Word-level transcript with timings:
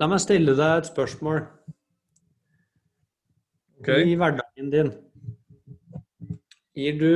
La 0.00 0.08
meg 0.10 0.18
stille 0.18 0.56
deg 0.58 0.80
et 0.80 0.88
spørsmål. 0.88 1.44
Okay. 3.78 4.08
I 4.10 4.16
hverdagen 4.18 4.70
din, 4.72 4.90
gir 6.74 6.96
du 6.98 7.12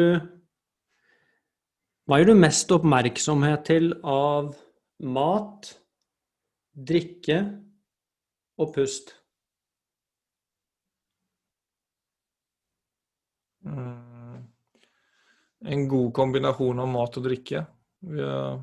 Hva 2.09 2.19
gir 2.21 2.29
du 2.31 2.39
mest 2.39 2.71
oppmerksomhet 2.73 3.65
til 3.69 3.91
av 4.07 4.53
mat, 5.17 5.73
drikke 6.93 7.41
og 8.63 8.73
pust? 8.77 9.13
Mm. 13.67 14.45
En 15.75 15.89
god 15.91 16.13
kombinasjon 16.17 16.85
av 16.85 16.93
mat 16.95 17.19
og 17.21 17.27
drikke. 17.27 17.65
Har... 18.15 18.61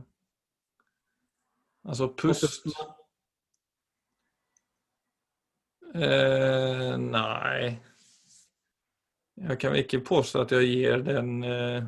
Altså 1.86 2.14
pust 2.18 2.48
pusten, 2.48 2.74
da? 2.80 2.94
Eh, 5.96 6.96
Nei. 7.02 7.76
Jeg 9.36 9.60
kan 9.60 9.76
ikke 9.76 10.04
påstå 10.06 10.46
at 10.46 10.56
jeg 10.56 10.72
gir 10.72 11.06
den 11.06 11.38
eh... 11.44 11.86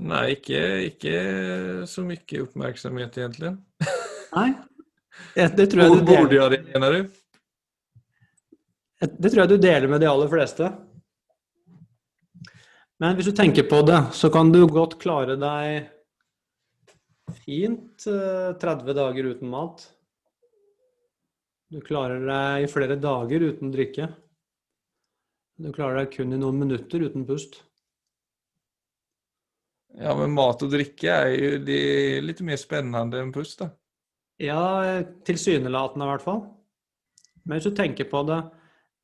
Nei, 0.00 0.24
ikke, 0.38 0.60
ikke 0.88 1.16
så 1.88 2.04
mye 2.08 2.40
oppmerksomhet, 2.44 3.18
egentlig. 3.20 3.52
Nei? 4.34 4.48
Det, 5.34 5.50
det, 5.58 5.66
tror 5.70 5.84
jeg 5.84 5.92
du 5.92 6.08
deler, 6.08 6.32
jeg 6.34 6.50
det, 6.54 6.60
mener 6.72 6.96
du? 6.96 7.00
det 9.04 9.30
tror 9.30 9.42
jeg 9.42 9.52
du 9.52 9.58
deler 9.60 9.90
med 9.92 10.00
de 10.00 10.08
aller 10.08 10.30
fleste. 10.32 10.70
Men 13.02 13.18
hvis 13.18 13.28
du 13.28 13.36
tenker 13.36 13.66
på 13.68 13.82
det, 13.86 14.00
så 14.16 14.30
kan 14.32 14.52
du 14.54 14.62
godt 14.70 14.96
klare 15.02 15.36
deg 15.40 15.90
fint 17.44 18.06
eh, 18.08 18.54
30 18.60 18.96
dager 18.96 19.30
uten 19.34 19.50
mat. 19.50 19.84
Du 21.74 21.80
klarer 21.82 22.20
deg 22.22 22.64
i 22.64 22.70
flere 22.70 22.94
dager 23.02 23.42
uten 23.48 23.72
drikke. 23.74 24.06
Du 25.58 25.72
klarer 25.74 26.04
deg 26.04 26.12
kun 26.12 26.34
i 26.34 26.38
noen 26.38 26.60
minutter 26.60 27.02
uten 27.02 27.24
pust. 27.26 27.56
Ja, 29.98 30.12
men 30.18 30.36
mat 30.36 30.62
og 30.62 30.70
drikke 30.70 31.10
er 31.10 31.32
jo 31.34 31.56
litt 32.26 32.42
mer 32.46 32.60
spennende 32.62 33.18
enn 33.22 33.32
pust, 33.34 33.58
da. 33.62 33.72
Ja, 34.42 34.60
tilsynelatende 35.26 36.06
i 36.06 36.10
hvert 36.12 36.24
fall. 36.26 36.44
Men 37.42 37.58
hvis 37.58 37.66
du 37.66 37.74
tenker 37.76 38.06
på 38.10 38.22
det 38.26 38.38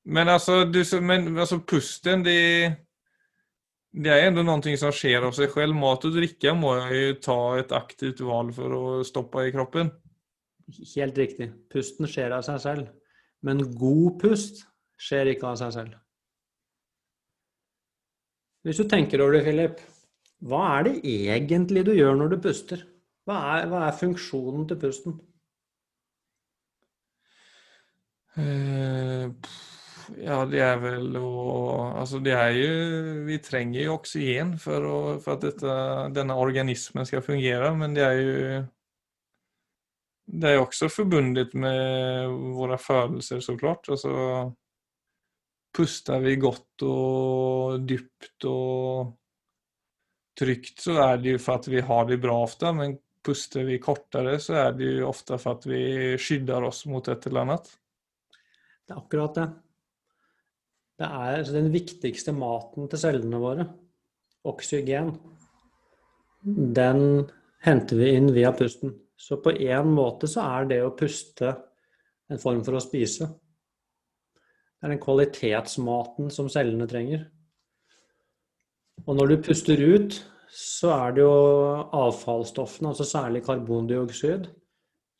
Men 0.06 0.30
altså, 0.32 0.62
du, 0.64 0.80
men, 1.02 1.26
altså 1.38 1.58
pusten, 1.60 2.22
det, 2.24 2.36
det 3.90 4.14
er 4.14 4.28
ändå 4.28 4.42
noe 4.46 4.76
som 4.78 4.94
skjer 4.94 5.26
av 5.26 5.34
seg 5.34 5.50
selv. 5.54 5.74
Mat 5.74 6.06
og 6.06 6.14
drikke 6.14 6.54
må 6.54 6.76
jeg 6.78 7.02
jo 7.02 7.18
ta 7.26 7.40
et 7.58 7.74
aktivt 7.74 8.22
valg 8.22 8.54
for 8.54 8.78
å 8.78 8.84
stoppe 9.06 9.48
i 9.48 9.52
kroppen. 9.54 9.90
Helt 10.70 11.18
riktig. 11.18 11.50
Pusten 11.72 12.08
skjer 12.10 12.34
av 12.36 12.44
seg 12.46 12.60
selv. 12.62 12.90
Men 13.46 13.62
god 13.80 14.20
pust 14.20 14.64
skjer 15.00 15.32
ikke 15.32 15.48
av 15.50 15.58
seg 15.60 15.72
selv. 15.78 15.96
Hvis 18.66 18.82
du 18.82 18.84
tenker 18.88 19.22
over 19.24 19.38
det, 19.38 19.46
Philip, 19.46 19.80
hva 20.44 20.60
er 20.76 20.86
det 20.88 20.94
egentlig 21.08 21.84
du 21.86 21.94
gjør 21.96 22.18
når 22.20 22.34
du 22.34 22.38
puster? 22.44 22.84
Hva 23.28 23.38
er, 23.56 23.66
hva 23.70 23.86
er 23.86 23.96
funksjonen 23.96 24.66
til 24.68 24.80
pusten? 24.80 25.16
Eh, 28.40 29.30
ja, 30.20 30.36
det 30.48 30.60
er 30.64 30.76
vel 30.80 31.16
å 31.18 31.30
Altså, 32.00 32.20
det 32.22 32.32
er 32.36 32.52
jo 32.54 32.68
Vi 33.26 33.40
trenger 33.42 33.82
jo 33.82 33.96
oksygen 33.98 34.52
for, 34.60 34.86
å, 34.86 34.98
for 35.24 35.36
at 35.36 35.46
dette, 35.48 35.74
denne 36.16 36.36
organismen 36.38 37.08
skal 37.08 37.24
fungere, 37.26 37.72
men 37.76 37.96
det 37.96 38.04
er 38.06 38.20
jo 38.20 38.60
Det 40.30 40.50
er 40.50 40.60
også 40.62 40.88
forbundet 40.92 41.54
med 41.58 42.30
våre 42.54 42.78
følelser, 42.78 43.40
så 43.42 43.56
klart. 43.58 43.88
Altså 43.90 44.12
Puster 45.70 46.18
vi 46.22 46.34
godt 46.38 46.82
og 46.82 47.82
dypt 47.86 48.46
og 48.50 49.12
trygt, 50.40 50.80
så 50.82 50.96
er 51.04 51.20
det 51.22 51.36
jo 51.36 51.42
for 51.42 51.60
at 51.60 51.68
vi 51.70 51.82
har 51.86 52.08
det 52.08 52.18
bra 52.22 52.34
ofte, 52.42 52.72
men 52.74 52.96
puster 53.22 53.66
vi 53.68 53.78
kortere, 53.82 54.38
så 54.42 54.56
er 54.64 54.72
det 54.74 54.88
jo 54.96 55.08
ofte 55.10 55.38
for 55.38 55.58
at 55.58 55.66
vi 55.70 55.82
skydder 56.18 56.66
oss 56.66 56.86
mot 56.90 57.06
et 57.12 57.26
eller 57.28 57.44
annet. 57.44 57.70
Det 58.82 58.96
er 58.96 59.02
akkurat 59.02 59.36
det. 59.38 59.46
Det 61.00 61.08
er 61.08 61.36
altså 61.38 61.54
den 61.54 61.70
viktigste 61.72 62.34
maten 62.36 62.88
til 62.90 63.00
cellene 63.00 63.40
våre, 63.40 63.68
oksygen, 64.50 65.14
den 66.80 67.04
henter 67.64 68.00
vi 68.00 68.10
inn 68.16 68.32
via 68.34 68.50
pusten. 68.56 68.96
Så 69.20 69.36
på 69.44 69.52
én 69.52 69.92
måte 69.92 70.28
så 70.30 70.46
er 70.56 70.70
det 70.70 70.80
å 70.84 70.94
puste 70.96 71.52
en 72.30 72.40
form 72.40 72.62
for 72.64 72.78
å 72.78 72.82
spise. 72.82 73.28
Det 74.80 74.88
er 74.88 74.94
den 74.94 75.02
kvalitetsmaten 75.02 76.30
som 76.32 76.48
cellene 76.48 76.88
trenger. 76.88 77.26
Og 79.04 79.16
når 79.16 79.32
du 79.32 79.42
puster 79.44 79.80
ut, 79.80 80.16
så 80.50 80.94
er 80.94 81.12
det 81.16 81.22
jo 81.22 81.34
avfallsstoffene, 82.00 82.90
altså 82.90 83.06
særlig 83.06 83.44
karbondioksid, 83.44 84.48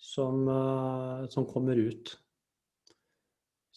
som, 0.01 0.49
eh, 0.49 1.29
som 1.29 1.47
kommer 1.47 1.77
ut. 1.77 2.17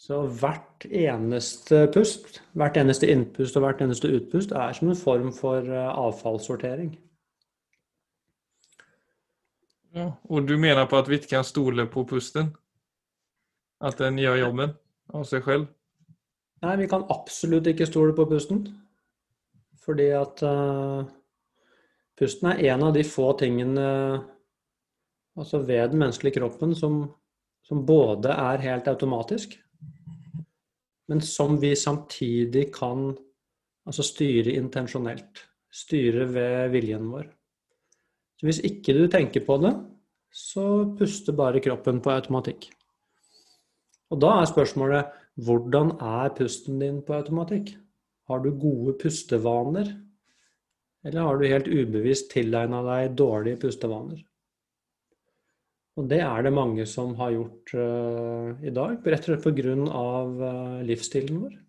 Så 0.04 0.24
hvert 0.28 0.88
eneste 0.90 1.86
pust, 1.94 2.42
hvert 2.60 2.78
eneste 2.80 3.08
innpust 3.12 3.56
og 3.56 3.64
hvert 3.64 3.84
eneste 3.86 4.12
utpust 4.12 4.52
er 4.52 4.74
som 4.76 4.90
en 4.92 5.00
form 5.00 5.32
for 5.36 5.60
eh, 5.64 5.92
avfallssortering. 5.92 6.96
Ja, 9.94 10.10
og 10.26 10.48
du 10.50 10.56
mener 10.58 10.88
på 10.90 10.98
at 10.98 11.10
vi 11.10 11.20
ikke 11.20 11.36
kan 11.36 11.46
stole 11.46 11.86
på 11.90 12.06
pusten? 12.10 12.56
At 13.84 14.00
den 14.02 14.18
gjør 14.18 14.40
jobben 14.40 14.74
av 15.14 15.26
seg 15.30 15.46
selv? 15.46 15.68
Nei, 16.64 16.78
vi 16.80 16.88
kan 16.90 17.04
absolutt 17.12 17.68
ikke 17.70 17.86
stole 17.90 18.16
på 18.16 18.26
pusten. 18.30 18.64
Fordi 19.84 20.08
at 20.16 20.42
uh, 20.48 21.04
pusten 22.18 22.54
er 22.54 22.64
en 22.72 22.88
av 22.88 22.94
de 22.96 23.04
få 23.06 23.34
tingene 23.38 23.84
altså 25.38 25.60
ved 25.66 25.92
den 25.92 26.00
menneskelige 26.00 26.40
kroppen 26.40 26.74
som, 26.78 27.04
som 27.66 27.86
både 27.86 28.34
er 28.34 28.64
helt 28.64 28.88
automatisk, 28.88 29.58
men 31.10 31.22
som 31.26 31.58
vi 31.62 31.74
samtidig 31.76 32.70
kan 32.74 33.12
altså 33.86 34.06
styre 34.06 34.54
intensjonelt. 34.56 35.42
Styre 35.74 36.28
ved 36.30 36.70
viljen 36.76 37.10
vår. 37.10 37.26
Hvis 38.44 38.60
ikke 38.68 38.96
du 38.98 39.06
tenker 39.08 39.44
på 39.48 39.58
det, 39.64 39.74
så 40.34 40.86
puster 40.98 41.36
bare 41.38 41.62
kroppen 41.64 42.02
på 42.04 42.12
automatikk. 42.12 42.68
Og 44.12 44.20
da 44.22 44.34
er 44.42 44.50
spørsmålet 44.50 45.14
hvordan 45.46 45.96
er 45.98 46.34
pusten 46.38 46.82
din 46.82 47.00
på 47.06 47.16
automatikk? 47.18 47.74
Har 48.30 48.44
du 48.44 48.52
gode 48.52 48.98
pustevaner? 49.02 49.90
Eller 51.04 51.26
har 51.26 51.40
du 51.40 51.48
helt 51.50 51.68
ubevisst 51.68 52.30
tilegna 52.32 52.84
deg 52.86 53.16
dårlige 53.20 53.60
pustevaner? 53.66 54.22
Og 56.00 56.08
det 56.10 56.22
er 56.26 56.46
det 56.46 56.54
mange 56.54 56.86
som 56.90 57.14
har 57.20 57.34
gjort 57.36 57.74
uh, 57.78 58.54
i 58.66 58.72
dag, 58.74 58.96
rett 59.06 59.28
og 59.28 59.30
slett 59.30 59.44
pga. 59.46 59.76
Uh, 59.94 60.80
livsstilen 60.88 61.44
vår. 61.44 61.60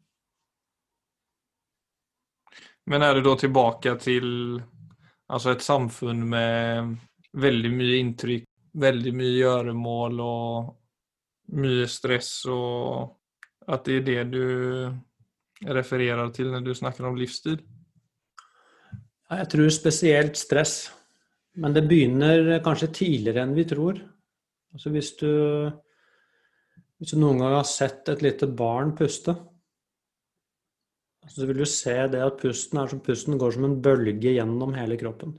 Men 2.88 3.04
er 3.04 3.16
det 3.16 3.24
da 3.24 3.34
tilbake 3.40 3.96
til 4.00 4.26
altså 5.32 5.54
et 5.54 5.64
samfunn 5.64 6.24
med 6.28 6.94
veldig 7.40 7.70
mye 7.74 8.00
inntrykk, 8.02 8.48
veldig 8.80 9.12
mye 9.16 9.36
gjøremål 9.38 10.20
og 10.24 10.72
mye 11.60 11.86
stress, 11.90 12.32
og 12.50 13.70
at 13.70 13.86
det 13.86 14.00
er 14.00 14.08
det 14.08 14.24
du 14.32 15.70
refererer 15.74 16.32
til 16.34 16.50
når 16.52 16.66
du 16.66 16.74
snakker 16.76 17.06
om 17.08 17.16
livsstil? 17.16 17.60
Jeg 19.34 19.48
tror 19.50 19.72
spesielt 19.72 20.36
stress. 20.36 20.76
Men 21.54 21.74
det 21.74 21.84
begynner 21.86 22.58
kanskje 22.64 22.90
tidligere 22.98 23.44
enn 23.44 23.54
vi 23.54 23.64
tror. 23.68 24.00
Altså 24.74 24.90
hvis 24.90 25.12
du, 25.20 25.30
hvis 26.98 27.14
du 27.14 27.20
noen 27.22 27.38
gang 27.42 27.54
har 27.60 27.68
sett 27.68 28.10
et 28.10 28.24
lite 28.26 28.48
barn 28.50 28.90
puste, 28.98 29.36
så 31.30 31.46
vil 31.48 31.60
du 31.62 31.66
se 31.68 31.94
det 32.12 32.22
at 32.24 32.40
pusten 32.40 32.80
er 32.80 32.90
som 32.90 33.02
pusten 33.04 33.38
går 33.40 33.56
som 33.56 33.66
en 33.68 33.78
bølge 33.82 34.34
gjennom 34.34 34.74
hele 34.76 34.98
kroppen. 35.00 35.36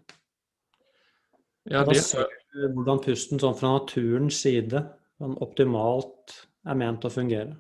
Ja, 1.66 1.84
Da 1.84 1.94
ser 1.98 2.30
du 2.54 2.68
hvordan 2.74 3.02
pusten 3.04 3.42
sånn 3.42 3.58
fra 3.58 3.76
naturens 3.80 4.38
side 4.44 4.84
sånn 5.20 5.38
optimalt 5.42 6.36
er 6.66 6.78
ment 6.78 7.06
å 7.06 7.14
fungere. 7.14 7.56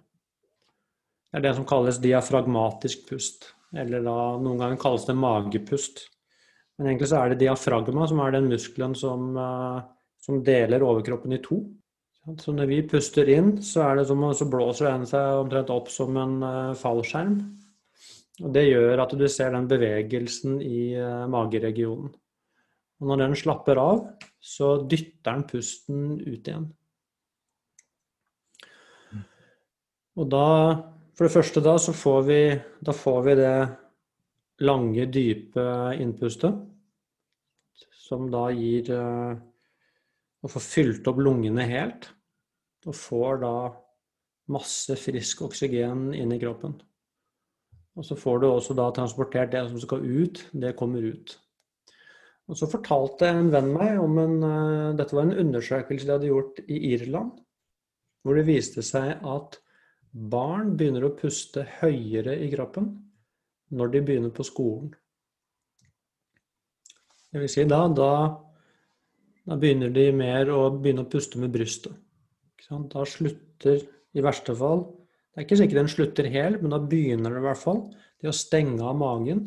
Det 1.31 1.39
er 1.39 1.45
det 1.47 1.55
som 1.57 1.67
kalles 1.67 1.99
diafragmatisk 1.99 3.07
pust, 3.09 3.49
eller 3.75 4.03
da 4.05 4.17
noen 4.39 4.61
ganger 4.61 4.79
kalles 4.79 5.07
det 5.07 5.17
magepust. 5.19 6.05
Men 6.77 6.91
egentlig 6.91 7.09
så 7.11 7.21
er 7.21 7.33
det 7.33 7.41
diafragma 7.43 8.07
som 8.07 8.21
er 8.23 8.35
den 8.35 8.49
muskelen 8.51 8.95
som, 8.95 9.35
eh, 9.37 9.81
som 10.21 10.43
deler 10.43 10.83
overkroppen 10.83 11.33
i 11.33 11.41
to. 11.43 11.61
Så 12.41 12.55
når 12.55 12.67
vi 12.71 12.81
puster 12.89 13.29
inn, 13.29 13.61
så, 13.61 13.83
er 13.85 13.99
det 13.99 14.07
som, 14.09 14.23
så 14.33 14.47
blåser 14.49 14.89
den 14.89 15.05
seg 15.05 15.43
omtrent 15.43 15.69
opp 15.69 15.91
som 15.93 16.15
en 16.17 16.41
eh, 16.43 16.73
fallskjerm. 16.79 17.37
Og 18.43 18.51
det 18.55 18.65
gjør 18.67 18.99
at 19.05 19.13
du 19.15 19.25
ser 19.31 19.53
den 19.55 19.67
bevegelsen 19.71 20.57
i 20.63 20.79
eh, 20.99 21.27
mageregionen. 21.31 22.11
Og 22.99 23.07
når 23.09 23.21
den 23.21 23.37
slapper 23.39 23.79
av, 23.79 24.01
så 24.39 24.75
dytter 24.87 25.31
den 25.31 25.45
pusten 25.49 26.03
ut 26.19 26.47
igjen. 26.47 26.67
Og 30.15 30.29
da, 30.31 30.47
for 31.15 31.27
det 31.27 31.33
første 31.33 31.63
da, 31.63 31.75
så 31.81 31.95
får 31.95 32.21
vi, 32.27 32.39
da 32.87 32.95
får 32.95 33.19
vi 33.25 33.35
det 33.39 33.55
lange, 34.63 35.07
dype 35.11 35.65
innpustet, 35.99 36.55
som 38.05 38.29
da 38.31 38.47
gir 38.53 38.91
uh, 38.93 39.35
Å 40.45 40.49
få 40.51 40.61
fylt 40.61 41.07
opp 41.09 41.17
lungene 41.25 41.63
helt, 41.65 42.03
og 42.85 42.93
får 42.93 43.39
da 43.41 43.53
masse 44.53 44.93
frisk 45.01 45.41
oksygen 45.47 46.11
inn 46.13 46.35
i 46.35 46.37
kroppen. 46.37 46.75
Og 47.95 48.03
så 48.03 48.17
får 48.19 48.41
du 48.41 48.47
også 48.49 48.75
da 48.75 48.89
transportert 48.95 49.53
det 49.53 49.63
som 49.69 49.79
skal 49.79 50.03
ut, 50.03 50.41
det 50.51 50.75
kommer 50.79 51.03
ut. 51.05 51.37
Og 52.45 52.59
så 52.59 52.67
fortalte 52.69 53.29
en 53.31 53.49
venn 53.53 53.71
meg 53.73 53.97
om 54.01 54.19
en 54.21 54.35
uh, 54.43 54.95
Dette 54.97 55.15
var 55.15 55.29
en 55.29 55.39
undersøkelse 55.45 56.05
de 56.05 56.13
hadde 56.13 56.29
gjort 56.29 56.59
i 56.67 56.81
Irland, 56.91 57.31
hvor 58.21 58.37
det 58.37 58.45
viste 58.49 58.83
seg 58.85 59.23
at 59.25 59.57
barn 60.11 60.75
begynner 60.77 61.07
å 61.07 61.15
puste 61.17 61.65
høyere 61.79 62.37
i 62.43 62.51
kroppen 62.51 62.91
når 63.75 63.95
de 63.95 64.01
begynner 64.05 64.33
på 64.35 64.45
skolen. 64.45 64.91
Det 67.31 67.41
vil 67.41 67.51
si 67.51 67.65
da, 67.67 67.81
da, 67.91 68.11
da 69.43 69.57
begynner 69.59 69.91
de 69.91 70.05
mer 70.15 70.51
å 70.53 70.69
begynne 70.75 71.03
å 71.03 71.09
puste 71.11 71.41
med 71.41 71.51
brystet. 71.55 71.95
Da 72.69 73.03
slutter, 73.05 73.81
i 74.15 74.23
verste 74.23 74.55
fall 74.57 74.85
Det 75.35 75.41
er 75.41 75.47
ikke 75.49 75.57
sikkert 75.59 75.81
den 75.81 75.91
slutter 75.91 76.27
helt, 76.31 76.61
men 76.63 76.71
da 76.71 76.77
begynner 76.79 77.33
det 77.33 77.41
i 77.41 77.43
hvert 77.43 77.59
fall 77.59 77.81
det 78.23 78.29
å 78.31 78.35
stenge 78.35 78.79
av 78.87 78.95
magen 78.95 79.41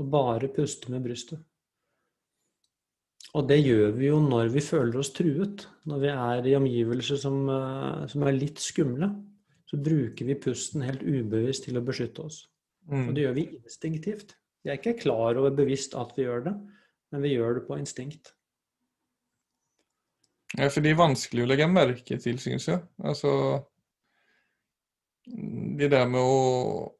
og 0.00 0.06
bare 0.08 0.48
puste 0.48 0.88
med 0.88 1.04
brystet. 1.04 1.42
Og 3.36 3.44
det 3.48 3.58
gjør 3.60 3.92
vi 3.96 4.08
jo 4.08 4.20
når 4.24 4.48
vi 4.54 4.62
føler 4.64 4.96
oss 5.00 5.12
truet, 5.12 5.66
når 5.88 6.00
vi 6.00 6.10
er 6.12 6.48
i 6.48 6.56
omgivelser 6.56 7.20
som, 7.20 7.44
eh, 7.48 8.06
som 8.08 8.24
er 8.24 8.36
litt 8.36 8.60
skumle. 8.60 9.08
Så 9.68 9.78
bruker 9.80 10.28
vi 10.28 10.36
pusten 10.36 10.84
helt 10.84 11.04
ubevisst 11.04 11.64
til 11.68 11.76
å 11.76 11.84
beskytte 11.84 12.24
oss. 12.24 12.46
Mm. 12.88 13.08
Og 13.08 13.14
det 13.14 13.24
gjør 13.24 13.36
vi 13.36 13.48
instinktivt. 13.56 14.34
Vi 14.64 14.70
er 14.72 14.80
ikke 14.80 15.00
klar 15.00 15.36
over 15.36 15.52
bevisst 15.56 15.94
at 15.96 16.12
vi 16.16 16.24
gjør 16.24 16.44
det, 16.48 16.54
men 17.12 17.24
vi 17.24 17.34
gjør 17.36 17.60
det 17.60 17.66
på 17.68 17.78
instinkt. 17.80 18.32
Ja, 20.58 20.68
for 20.68 20.84
det 20.84 20.92
er 20.92 21.00
vanskelig 21.00 21.44
å 21.44 21.48
legge 21.48 21.68
merke 21.68 22.18
til, 22.20 22.40
syns 22.40 22.68
jeg. 22.68 22.82
Altså 23.00 23.62
Det 25.26 25.88
der 25.92 26.08
med 26.10 26.20
å 26.20 26.90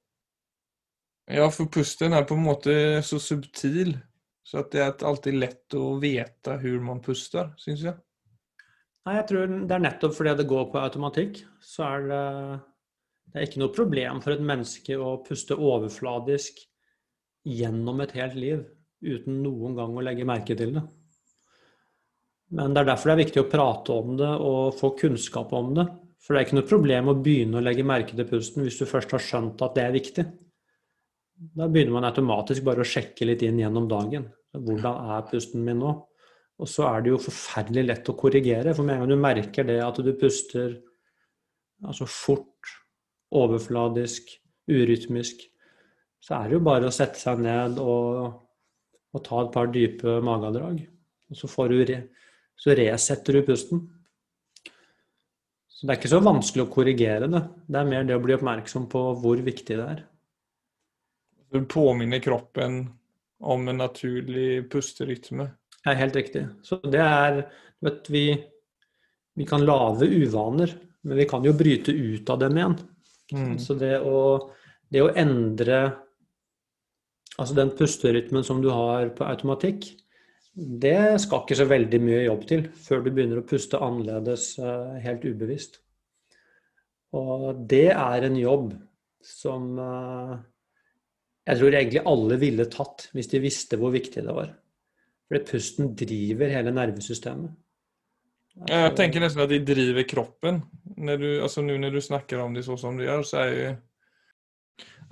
Ja, 1.32 1.46
for 1.54 1.70
pusten 1.72 2.12
er 2.12 2.26
på 2.28 2.36
en 2.36 2.44
måte 2.44 2.74
så 3.06 3.18
subtil, 3.22 3.94
så 4.44 4.60
at 4.60 4.72
det 4.74 4.82
er 4.82 5.04
alltid 5.06 5.38
lett 5.38 5.76
å 5.78 5.94
vite 6.02 6.58
hvordan 6.58 6.88
man 6.88 7.00
puster, 7.02 7.52
syns 7.62 7.84
jeg. 7.86 7.94
Nei, 9.06 9.14
jeg 9.16 9.28
tror 9.30 9.54
det 9.66 9.74
er 9.74 9.84
nettopp 9.86 10.16
fordi 10.18 10.34
det 10.38 10.50
går 10.50 10.66
på 10.70 10.82
automatikk, 10.82 11.40
så 11.62 11.86
er 11.88 12.04
det 12.10 12.26
det 13.32 13.40
er 13.40 13.46
ikke 13.48 13.62
noe 13.62 13.72
problem 13.72 14.18
for 14.20 14.34
et 14.34 14.44
menneske 14.44 14.96
å 15.00 15.14
puste 15.24 15.56
overfladisk 15.56 16.58
gjennom 17.48 18.02
et 18.04 18.12
helt 18.18 18.36
liv 18.36 18.64
uten 19.02 19.40
noen 19.42 19.78
gang 19.78 19.94
å 19.96 20.04
legge 20.04 20.26
merke 20.28 20.56
til 20.58 20.74
det. 20.76 20.82
Men 22.52 22.74
det 22.74 22.82
er 22.82 22.90
derfor 22.90 23.08
det 23.08 23.14
er 23.14 23.22
viktig 23.22 23.42
å 23.42 23.48
prate 23.48 23.96
om 23.96 24.18
det 24.20 24.28
og 24.28 24.76
få 24.76 24.92
kunnskap 25.00 25.54
om 25.56 25.72
det. 25.78 25.86
For 26.22 26.34
det 26.34 26.40
er 26.40 26.46
ikke 26.46 26.58
noe 26.60 26.70
problem 26.70 27.10
å 27.10 27.18
begynne 27.18 27.58
å 27.58 27.64
legge 27.64 27.84
merke 27.86 28.14
til 28.14 28.28
pusten 28.28 28.62
hvis 28.62 28.78
du 28.78 28.86
først 28.86 29.14
har 29.16 29.22
skjønt 29.22 29.62
at 29.66 29.74
det 29.74 29.84
er 29.84 29.96
viktig. 29.96 30.24
Da 31.58 31.66
begynner 31.66 31.96
man 31.96 32.06
automatisk 32.06 32.62
bare 32.66 32.84
å 32.84 32.86
sjekke 32.86 33.26
litt 33.26 33.42
inn 33.42 33.58
gjennom 33.58 33.88
dagen. 33.90 34.28
Hvordan 34.54 35.14
er 35.16 35.26
pusten 35.30 35.64
min 35.66 35.80
nå? 35.82 35.96
Og 36.62 36.68
så 36.70 36.86
er 36.86 37.02
det 37.02 37.10
jo 37.10 37.22
forferdelig 37.24 37.84
lett 37.88 38.10
å 38.12 38.14
korrigere. 38.18 38.74
For 38.76 38.86
med 38.86 38.94
en 38.94 39.02
gang 39.02 39.10
du 39.10 39.18
merker 39.18 39.66
det 39.66 39.80
at 39.82 39.98
du 39.98 40.12
puster 40.18 40.76
altså 41.82 42.06
fort 42.06 42.70
overfladisk, 43.34 44.28
urytmisk, 44.70 45.40
så 46.22 46.36
er 46.38 46.50
det 46.50 46.58
jo 46.58 46.66
bare 46.68 46.86
å 46.86 46.94
sette 46.94 47.18
seg 47.18 47.40
ned 47.42 47.80
og, 47.82 48.36
og 49.10 49.24
ta 49.26 49.40
et 49.42 49.54
par 49.56 49.72
dype 49.74 50.20
magedrag. 50.22 50.84
Og 51.32 51.38
så, 51.38 51.50
får 51.50 51.72
du 51.72 51.82
re, 51.88 51.98
så 52.60 52.76
resetter 52.78 53.40
du 53.40 53.46
pusten. 53.48 53.82
Så 55.82 55.88
det 55.88 55.96
er 55.96 55.98
ikke 55.98 56.12
så 56.12 56.22
vanskelig 56.22 56.62
å 56.62 56.70
korrigere 56.70 57.26
det. 57.26 57.40
Det 57.66 57.78
er 57.80 57.88
mer 57.88 58.04
det 58.06 58.14
å 58.14 58.22
bli 58.22 58.36
oppmerksom 58.36 58.84
på 58.86 59.00
hvor 59.18 59.40
viktig 59.42 59.74
det 59.80 59.86
er. 59.96 60.02
Du 61.50 61.64
påminner 61.66 62.22
kroppen 62.22 62.84
om 63.42 63.66
en 63.66 63.82
naturlig 63.82 64.68
pusterytme? 64.70 65.48
Ja, 65.82 65.96
helt 65.98 66.14
riktig. 66.14 66.44
Så 66.62 66.78
det 66.86 67.02
er 67.02 67.40
vet, 67.82 68.06
vi, 68.14 68.28
vi 69.34 69.48
kan 69.50 69.66
lage 69.66 70.06
uvaner, 70.06 70.70
men 71.02 71.18
vi 71.18 71.26
kan 71.26 71.42
jo 71.42 71.56
bryte 71.58 71.90
ut 71.90 72.30
av 72.30 72.38
dem 72.44 72.62
igjen. 72.62 72.78
Mm. 73.34 73.58
Så 73.58 73.74
det 73.74 73.96
å, 74.06 74.20
det 74.86 75.02
å, 75.02 75.10
endre 75.18 75.82
altså 77.42 77.58
den 77.58 77.74
pusterytmen 77.74 78.46
som 78.46 78.62
du 78.62 78.70
har 78.70 79.10
på 79.18 79.26
automatikk, 79.26 79.90
det 80.52 81.20
skal 81.22 81.42
ikke 81.42 81.56
så 81.56 81.66
veldig 81.68 82.00
mye 82.04 82.22
jobb 82.26 82.42
til 82.48 82.66
før 82.84 83.04
du 83.04 83.10
begynner 83.10 83.40
å 83.40 83.46
puste 83.48 83.80
annerledes 83.80 84.50
uh, 84.60 84.98
helt 85.00 85.24
ubevisst. 85.24 85.78
Og 87.16 87.62
det 87.68 87.88
er 87.92 88.26
en 88.26 88.36
jobb 88.36 88.72
som 89.24 89.70
uh, 89.80 90.34
jeg 91.48 91.58
tror 91.58 91.74
egentlig 91.74 92.04
alle 92.06 92.38
ville 92.38 92.68
tatt 92.70 93.08
hvis 93.16 93.30
de 93.32 93.40
visste 93.42 93.78
hvor 93.80 93.94
viktig 93.94 94.22
det 94.24 94.34
var. 94.36 94.52
For 95.26 95.48
pusten 95.48 95.94
driver 95.96 96.52
hele 96.52 96.74
nervesystemet. 96.74 97.56
Jeg 98.68 98.92
tenker 98.98 99.22
nesten 99.22 99.40
at 99.46 99.48
de 99.48 99.62
driver 99.64 100.04
kroppen. 100.04 100.60
Når 101.00 101.22
du, 101.22 101.28
altså 101.40 101.64
nu 101.64 101.72
når 101.80 101.96
du 101.96 102.02
snakker 102.04 102.42
om 102.42 102.52
det 102.52 102.66
så 102.66 102.76
som 102.76 102.98
du 102.98 103.06
gjør, 103.06 103.24
så 103.26 103.40
er 103.46 103.56
jo 103.56 103.72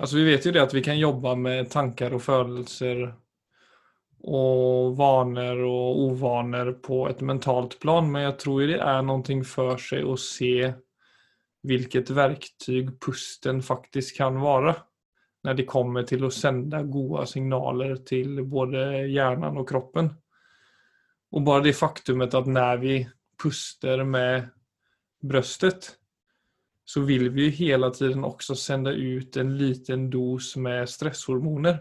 Altså 0.00 0.16
vi 0.16 0.22
vet 0.30 0.46
jo 0.46 0.50
det 0.54 0.62
at 0.62 0.72
vi 0.72 0.80
kan 0.80 0.96
jobbe 0.96 1.34
med 1.36 1.66
tanker 1.68 2.14
og 2.16 2.22
følelser 2.24 3.02
og 4.28 4.96
vaner 4.98 5.62
og 5.64 6.00
uvaner 6.10 6.74
på 6.82 7.06
et 7.08 7.22
mentalt 7.24 7.78
plan, 7.80 8.04
men 8.10 8.26
jeg 8.28 8.36
tror 8.42 8.62
det 8.68 8.78
er 8.84 9.02
noe 9.06 9.36
for 9.48 9.80
seg 9.80 10.04
å 10.04 10.16
se 10.20 10.70
hvilket 11.66 12.12
verktyg 12.16 12.94
pusten 13.00 13.60
faktisk 13.64 14.20
kan 14.20 14.38
være 14.40 14.74
når 15.44 15.56
det 15.56 15.68
kommer 15.68 16.04
til 16.08 16.26
å 16.26 16.32
sende 16.32 16.82
gode 16.92 17.24
signaler 17.28 17.96
til 18.04 18.42
både 18.44 19.06
hjernen 19.08 19.56
og 19.56 19.68
kroppen. 19.68 20.10
Og 21.32 21.44
bare 21.46 21.64
det 21.64 21.76
faktumet 21.78 22.36
at 22.36 22.48
når 22.48 22.82
vi 22.82 22.96
puster 23.40 24.04
med 24.04 24.50
brystet, 25.24 25.94
så 26.84 27.04
vil 27.06 27.30
vi 27.32 27.46
jo 27.46 27.56
hele 27.56 27.88
tiden 27.94 28.26
også 28.26 28.56
sende 28.58 28.92
ut 28.92 29.36
en 29.40 29.54
liten 29.56 30.08
dos 30.12 30.56
med 30.60 30.88
stresshormoner 30.90 31.78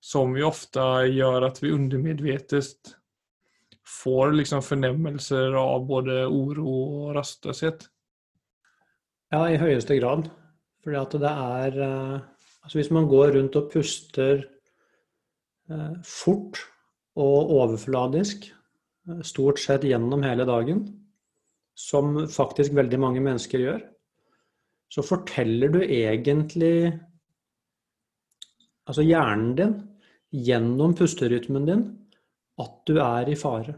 som 0.00 0.36
ju 0.36 0.44
ofta 0.44 1.06
gör 1.06 1.42
att 1.42 1.62
vi 1.62 1.70
undermedvetet 1.70 2.76
får 4.02 4.32
liksom 4.32 4.62
fornemmelser 4.62 5.52
av 5.52 5.86
både 5.86 6.26
oro 6.26 6.74
og 6.74 7.14
rastløshet. 7.16 7.88
Ja, 9.30 9.44
i 9.50 9.58
høyeste 9.60 9.96
grad. 10.00 10.30
Fordi 10.80 10.96
at 10.96 11.16
det 11.22 11.30
er 11.30 11.80
eh, 11.84 12.20
Altså 12.60 12.76
hvis 12.76 12.90
man 12.92 13.06
går 13.08 13.30
rundt 13.38 13.54
og 13.56 13.70
puster 13.72 14.42
eh, 15.70 15.94
fort 16.04 16.58
og 17.16 17.52
overfladisk, 17.56 18.50
eh, 19.08 19.22
stort 19.24 19.62
sett 19.62 19.86
gjennom 19.88 20.20
hele 20.26 20.44
dagen, 20.44 20.82
som 21.72 22.26
faktisk 22.28 22.76
veldig 22.76 22.98
mange 23.00 23.22
mennesker 23.24 23.64
gjør, 23.64 23.80
så 24.92 25.04
forteller 25.06 25.72
du 25.72 25.80
egentlig 25.80 26.92
altså 28.84 29.06
hjernen 29.06 29.54
din 29.56 29.74
gjennom 30.30 30.94
pusterytmen 30.96 31.66
din 31.66 31.86
at 32.60 32.76
du 32.86 32.98
er 33.02 33.30
i 33.30 33.38
fare. 33.38 33.74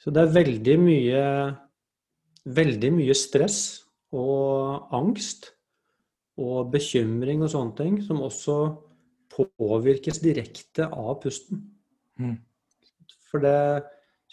Så 0.00 0.12
det 0.14 0.22
er 0.22 0.36
veldig 0.36 0.76
mye 0.82 1.22
veldig 2.46 2.92
mye 2.94 3.14
stress 3.18 3.60
og 4.14 4.92
angst 4.94 5.50
og 6.38 6.70
bekymring 6.70 7.42
og 7.42 7.50
sånne 7.52 7.76
ting 7.78 7.96
som 8.04 8.22
også 8.22 8.56
påvirkes 9.36 10.20
direkte 10.22 10.86
av 10.86 11.16
pusten. 11.24 11.64
Mm. 12.20 12.38
For 13.26 13.42
det 13.42 13.58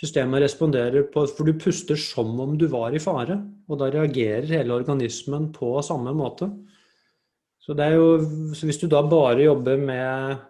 Systemet 0.04 0.42
responderer 0.42 1.06
på 1.14 1.22
For 1.30 1.46
du 1.48 1.54
puster 1.62 2.00
som 2.00 2.32
om 2.42 2.56
du 2.58 2.66
var 2.72 2.96
i 2.96 3.00
fare, 3.00 3.38
og 3.70 3.78
da 3.80 3.92
reagerer 3.94 4.50
hele 4.50 4.74
organismen 4.74 5.52
på 5.54 5.78
samme 5.86 6.12
måte. 6.18 6.50
Så, 7.62 7.76
det 7.78 7.94
jo, 7.94 8.08
så 8.58 8.68
hvis 8.68 8.82
du 8.82 8.88
da 8.92 9.04
bare 9.08 9.46
jobber 9.46 9.78
med, 9.80 10.42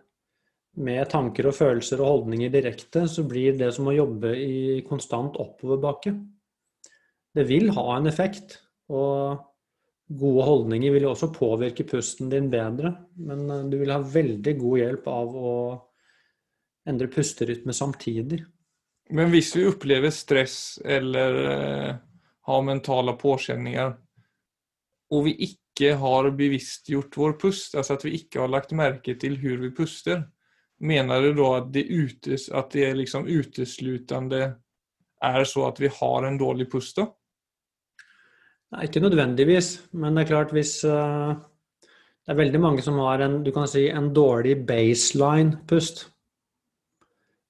med 0.81 1.05
tanker 1.11 1.49
og 1.49 1.55
følelser 1.57 2.01
og 2.01 2.09
holdninger 2.09 2.51
direkte, 2.53 3.05
så 3.09 3.25
blir 3.29 3.57
det 3.59 3.69
som 3.75 3.89
å 3.89 3.95
jobbe 3.95 4.33
i 4.37 4.81
konstant 4.87 5.37
oppoverbakke. 5.41 6.15
Det 7.33 7.45
vil 7.49 7.69
ha 7.75 7.87
en 7.97 8.09
effekt. 8.09 8.57
Og 8.93 9.37
gode 10.13 10.45
holdninger 10.45 10.93
vil 10.93 11.07
jo 11.07 11.13
også 11.13 11.31
påvirke 11.33 11.85
pusten 11.87 12.29
din 12.31 12.49
bedre. 12.53 12.93
Men 13.17 13.45
eh, 13.49 13.65
du 13.69 13.77
vil 13.81 13.93
ha 13.93 14.01
veldig 14.01 14.55
god 14.59 14.81
hjelp 14.81 15.09
av 15.13 15.37
å 15.37 15.55
endre 16.89 17.09
pusterytme 17.11 17.73
samtidig. 17.75 18.43
Men 19.13 19.29
hvis 19.31 19.53
vi 19.55 19.67
opplever 19.69 20.13
stress 20.15 20.79
eller 20.83 21.37
eh, 21.43 21.91
har 22.49 22.65
mentale 22.65 23.15
påkjenninger 23.19 23.93
og 25.13 25.27
vi 25.27 25.33
ikke 25.47 25.93
har 25.99 26.29
bevisstgjort 26.37 27.17
vår 27.17 27.35
pust, 27.41 27.75
altså 27.77 27.97
at 27.97 28.05
vi 28.05 28.15
ikke 28.17 28.41
har 28.43 28.51
lagt 28.51 28.73
merke 28.77 29.15
til 29.19 29.37
hvordan 29.41 29.67
vi 29.67 29.75
puster, 29.77 30.23
mener 30.83 31.23
du 31.23 31.33
da 31.37 31.49
at 31.61 31.71
det, 31.73 31.85
utes, 31.87 32.49
at 32.51 32.73
det 32.75 32.91
liksom 32.99 33.27
uteslutende 33.27 34.43
er 35.23 35.47
så 35.47 35.67
at 35.69 35.79
vi 35.79 35.91
har 35.91 36.27
en 36.27 36.39
dårlig 36.39 36.69
pust? 36.71 36.99
da? 36.99 37.07
Nei, 38.73 38.87
ikke 38.87 39.03
nødvendigvis, 39.03 39.73
men 39.93 40.15
det 40.15 40.23
er 40.23 40.31
klart 40.31 40.53
hvis 40.55 40.79
uh, 40.89 41.35
Det 42.23 42.31
er 42.31 42.39
veldig 42.39 42.59
mange 42.63 42.81
som 42.81 42.97
har 43.03 43.21
en, 43.21 43.41
du 43.43 43.51
kan 43.51 43.67
si, 43.67 43.89
en 43.91 44.07
dårlig 44.15 44.55
baseline-pust. 44.67 46.05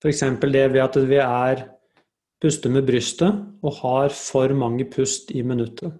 F.eks. 0.02 0.24
det 0.42 0.64
ved 0.74 0.82
at 0.82 0.98
vi 1.08 1.20
er 1.22 1.68
puster 2.44 2.74
med 2.74 2.84
brystet 2.88 3.38
og 3.64 3.78
har 3.80 4.10
for 4.12 4.52
mange 4.58 4.88
pust 4.92 5.32
i 5.32 5.44
minuttet. 5.48 5.94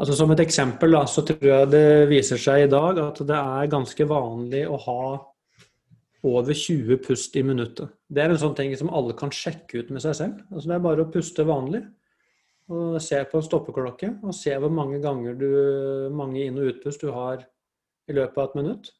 Altså 0.00 0.14
Som 0.16 0.30
et 0.32 0.40
eksempel 0.40 0.94
da, 0.96 1.02
så 1.04 1.26
tror 1.26 1.44
jeg 1.44 1.72
det 1.74 2.08
viser 2.08 2.40
seg 2.40 2.64
i 2.64 2.70
dag 2.72 3.02
at 3.02 3.18
det 3.28 3.36
er 3.36 3.72
ganske 3.74 4.06
vanlig 4.08 4.62
å 4.64 4.78
ha 4.86 5.02
over 6.26 6.52
20 6.54 7.00
pust 7.04 7.36
i 7.36 7.42
minuttet. 7.46 7.88
Det 8.08 8.22
er 8.22 8.32
en 8.32 8.40
sånn 8.40 8.56
ting 8.58 8.74
som 8.76 8.92
alle 8.92 9.16
kan 9.16 9.32
sjekke 9.32 9.80
ut 9.80 9.90
med 9.94 10.04
seg 10.04 10.16
selv. 10.18 10.44
Altså 10.50 10.68
Det 10.68 10.76
er 10.76 10.84
bare 10.84 11.06
å 11.06 11.12
puste 11.12 11.46
vanlig. 11.48 11.82
og 12.68 13.00
Se 13.02 13.22
på 13.24 13.38
en 13.38 13.46
stoppeklokke 13.46 14.12
og 14.22 14.36
se 14.36 14.54
hvor 14.56 14.70
mange 14.70 15.00
ganger 15.00 15.34
du, 15.34 15.50
mange 16.12 16.44
inn- 16.44 16.58
og 16.60 16.74
utpust 16.74 17.00
du 17.00 17.10
har 17.14 17.46
i 18.08 18.16
løpet 18.16 18.38
av 18.38 18.48
et 18.48 18.58
minutt. 18.60 18.92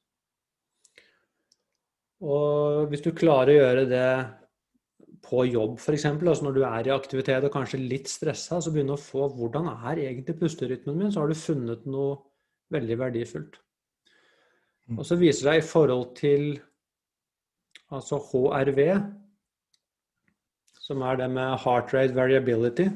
Og 2.21 2.89
hvis 2.91 3.05
du 3.05 3.13
klarer 3.17 3.53
å 3.53 3.61
gjøre 3.61 3.87
det 3.89 4.11
på 5.25 5.45
jobb 5.49 5.79
f.eks., 5.79 6.07
altså 6.09 6.47
når 6.47 6.57
du 6.57 6.63
er 6.65 6.89
i 6.89 6.95
aktivitet 6.95 7.45
og 7.45 7.53
kanskje 7.53 7.81
litt 7.81 8.09
stressa, 8.09 8.61
så 8.61 8.73
begynner 8.73 8.97
du 8.97 9.01
å 9.01 9.05
få 9.05 9.29
hvordan 9.37 9.69
er 9.73 10.05
egentlig 10.07 10.39
pusterytmen 10.41 10.97
min, 10.97 11.13
så 11.13 11.23
har 11.23 11.31
du 11.31 11.39
funnet 11.39 11.85
noe 11.89 12.19
veldig 12.73 12.97
verdifullt. 13.01 13.61
Mm. 14.89 14.99
Og 14.99 15.07
så 15.07 15.19
viser 15.21 15.51
det 15.51 15.61
i 15.61 15.67
forhold 15.67 16.13
til 16.19 16.59
altså 17.95 18.21
HRV, 18.31 18.81
som 20.81 21.03
er 21.07 21.21
det 21.21 21.31
med 21.33 21.59
heart 21.65 21.95
rate 21.95 22.17
variability, 22.17 22.89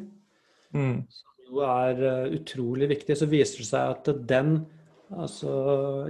mm. 0.75 0.97
som 1.09 1.49
jo 1.49 1.65
er 1.67 2.05
uh, 2.05 2.35
utrolig 2.35 2.91
viktig, 2.95 3.17
så 3.19 3.29
viser 3.31 3.63
det 3.63 3.69
seg 3.71 3.97
at 3.97 4.13
den, 4.31 4.55
altså 5.15 5.57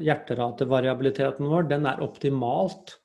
hjerteratevariabiliteten 0.05 1.49
vår, 1.51 1.69
den 1.73 1.89
er 1.91 2.05
optimalt 2.05 2.99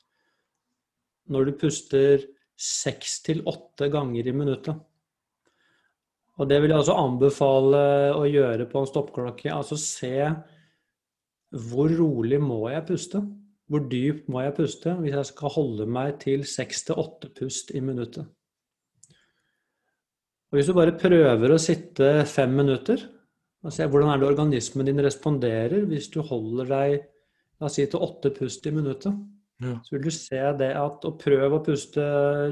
når 1.29 1.49
du 1.49 1.57
puster 1.61 2.23
seks 2.59 3.19
til 3.23 3.43
åtte 3.47 3.87
ganger 3.91 4.27
i 4.27 4.35
minuttet. 4.35 4.79
Og 6.39 6.47
det 6.47 6.61
vil 6.61 6.71
jeg 6.71 6.79
altså 6.81 6.95
anbefale 6.95 7.81
å 8.15 8.23
gjøre 8.27 8.67
på 8.71 8.79
en 8.79 8.87
stoppklokke. 8.87 9.51
Altså 9.51 9.75
se 9.79 10.13
hvor 11.49 11.91
rolig 11.97 12.39
må 12.41 12.61
jeg 12.71 12.85
puste? 12.87 13.21
Hvor 13.69 13.85
dypt 13.85 14.29
må 14.31 14.41
jeg 14.41 14.55
puste 14.57 14.95
hvis 14.97 15.15
jeg 15.15 15.29
skal 15.29 15.53
holde 15.53 15.85
meg 15.89 16.17
til 16.23 16.45
seks 16.49 16.87
til 16.87 16.99
åtte 17.01 17.29
pust 17.37 17.73
i 17.77 17.83
minuttet? 17.85 18.25
Og 20.49 20.57
Hvis 20.57 20.69
du 20.69 20.73
bare 20.73 20.97
prøver 20.97 21.53
å 21.53 21.61
sitte 21.61 22.25
fem 22.25 22.55
minutter 22.57 23.03
og 23.61 23.73
se 23.75 23.85
hvordan 23.85 24.09
er 24.09 24.21
det 24.21 24.29
organismen 24.29 24.87
din 24.87 25.03
responderer 25.03 25.83
hvis 25.85 26.07
du 26.09 26.23
holder 26.25 26.71
deg 26.71 26.95
la 27.59 27.67
oss 27.67 27.75
si, 27.77 27.85
til 27.85 28.01
åtte 28.01 28.31
pust 28.33 28.65
i 28.65 28.73
minuttet, 28.73 29.13
ja. 29.59 29.75
Så 29.83 29.95
vil 29.95 30.05
du 30.07 30.11
se 30.15 30.39
det 30.59 30.71
at 30.79 31.05
å 31.05 31.15
prøve 31.19 31.57
å 31.57 31.63
puste 31.63 32.03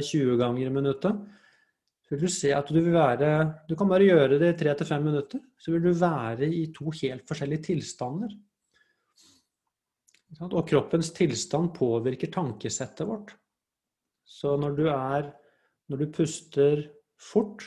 20 0.04 0.40
ganger 0.42 0.68
i 0.68 0.74
minuttet. 0.74 1.22
Så 2.04 2.16
vil 2.16 2.26
du 2.26 2.32
se 2.32 2.52
at 2.56 2.68
du 2.72 2.80
vil 2.80 2.96
være 2.96 3.30
Du 3.68 3.76
kan 3.80 3.88
bare 3.88 4.08
gjøre 4.08 4.40
det 4.42 4.54
i 4.54 4.58
tre 4.60 4.74
til 4.76 4.90
fem 4.90 5.06
minutter. 5.08 5.40
Så 5.60 5.74
vil 5.74 5.88
du 5.88 5.94
være 5.96 6.50
i 6.52 6.66
to 6.76 6.92
helt 7.02 7.24
forskjellige 7.28 7.70
tilstander. 7.72 8.34
Og 10.44 10.62
kroppens 10.68 11.14
tilstand 11.16 11.72
påvirker 11.76 12.32
tankesettet 12.34 13.08
vårt. 13.08 13.32
Så 14.28 14.58
når 14.60 14.78
du 14.78 14.88
er 14.92 15.34
Når 15.88 15.98
du 15.98 16.12
puster 16.12 16.82
fort, 17.16 17.64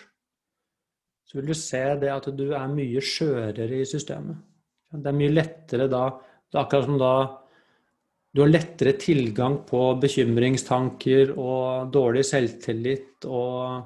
så 1.24 1.38
vil 1.38 1.46
du 1.46 1.54
se 1.54 1.80
det 1.96 2.10
at 2.12 2.26
du 2.36 2.50
er 2.52 2.66
mye 2.68 3.00
skjørere 3.00 3.78
i 3.80 3.86
systemet. 3.88 4.36
Det 4.92 5.08
er 5.08 5.16
mye 5.16 5.32
lettere 5.32 5.86
da 5.88 6.02
Det 6.20 6.58
er 6.58 6.64
akkurat 6.66 6.84
som 6.84 6.98
da 7.00 7.14
du 8.34 8.42
har 8.42 8.50
lettere 8.50 8.92
tilgang 9.00 9.62
på 9.66 9.80
bekymringstanker 10.02 11.32
og 11.38 11.88
dårlig 11.94 12.26
selvtillit 12.28 13.24
og 13.24 13.80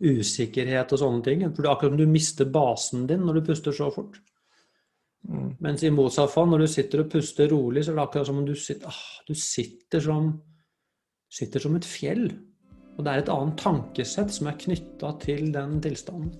usikkerhet 0.00 0.92
og 0.92 1.00
sånne 1.00 1.24
ting. 1.24 1.46
For 1.48 1.62
det 1.62 1.70
er 1.70 1.72
akkurat 1.72 1.94
som 1.94 2.02
du 2.02 2.12
mister 2.12 2.50
basen 2.50 3.06
din 3.10 3.24
når 3.24 3.40
du 3.40 3.46
puster 3.48 3.74
så 3.74 3.88
fort. 3.94 4.20
Mm. 5.28 5.50
Mens 5.60 5.82
i 5.84 5.90
motsatt 5.92 6.32
fall, 6.32 6.48
når 6.50 6.64
du 6.64 6.68
sitter 6.72 7.02
og 7.04 7.10
puster 7.12 7.50
rolig, 7.52 7.84
så 7.84 7.92
er 7.92 7.98
det 7.98 8.04
akkurat 8.06 8.30
som 8.30 8.38
om 8.40 8.46
du 8.46 8.54
sitter, 8.56 8.88
ah, 8.88 9.02
du 9.28 9.34
sitter, 9.36 10.04
som, 10.04 10.30
sitter 11.30 11.64
som 11.66 11.76
et 11.76 11.88
fjell. 11.88 12.30
Og 12.96 13.04
det 13.04 13.12
er 13.12 13.22
et 13.22 13.32
annet 13.32 13.58
tankesett 13.60 14.32
som 14.34 14.48
er 14.50 14.58
knytta 14.60 15.12
til 15.22 15.52
den 15.54 15.78
tilstanden. 15.84 16.32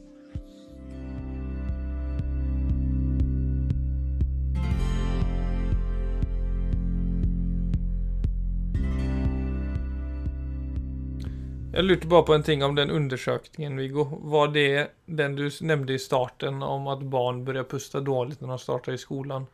Jeg 11.80 11.86
lurte 11.86 12.08
bare 12.12 12.26
på 12.28 12.34
en 12.34 12.42
ting 12.44 12.60
om 12.60 12.74
den 12.76 12.90
undersøkelsen, 12.92 13.78
Viggo. 13.80 14.02
Var 14.28 14.50
det 14.52 14.72
den 15.08 15.32
du 15.38 15.46
nevnte 15.64 15.94
i 15.96 16.02
starten 16.02 16.58
om 16.60 16.90
at 16.92 17.06
barn 17.08 17.38
börjar 17.46 17.64
puste 17.70 18.02
dårlig 18.04 18.36
når 18.42 18.50
de 18.52 18.58
starter 18.60 18.92
i 18.92 19.00
skolen? 19.00 19.46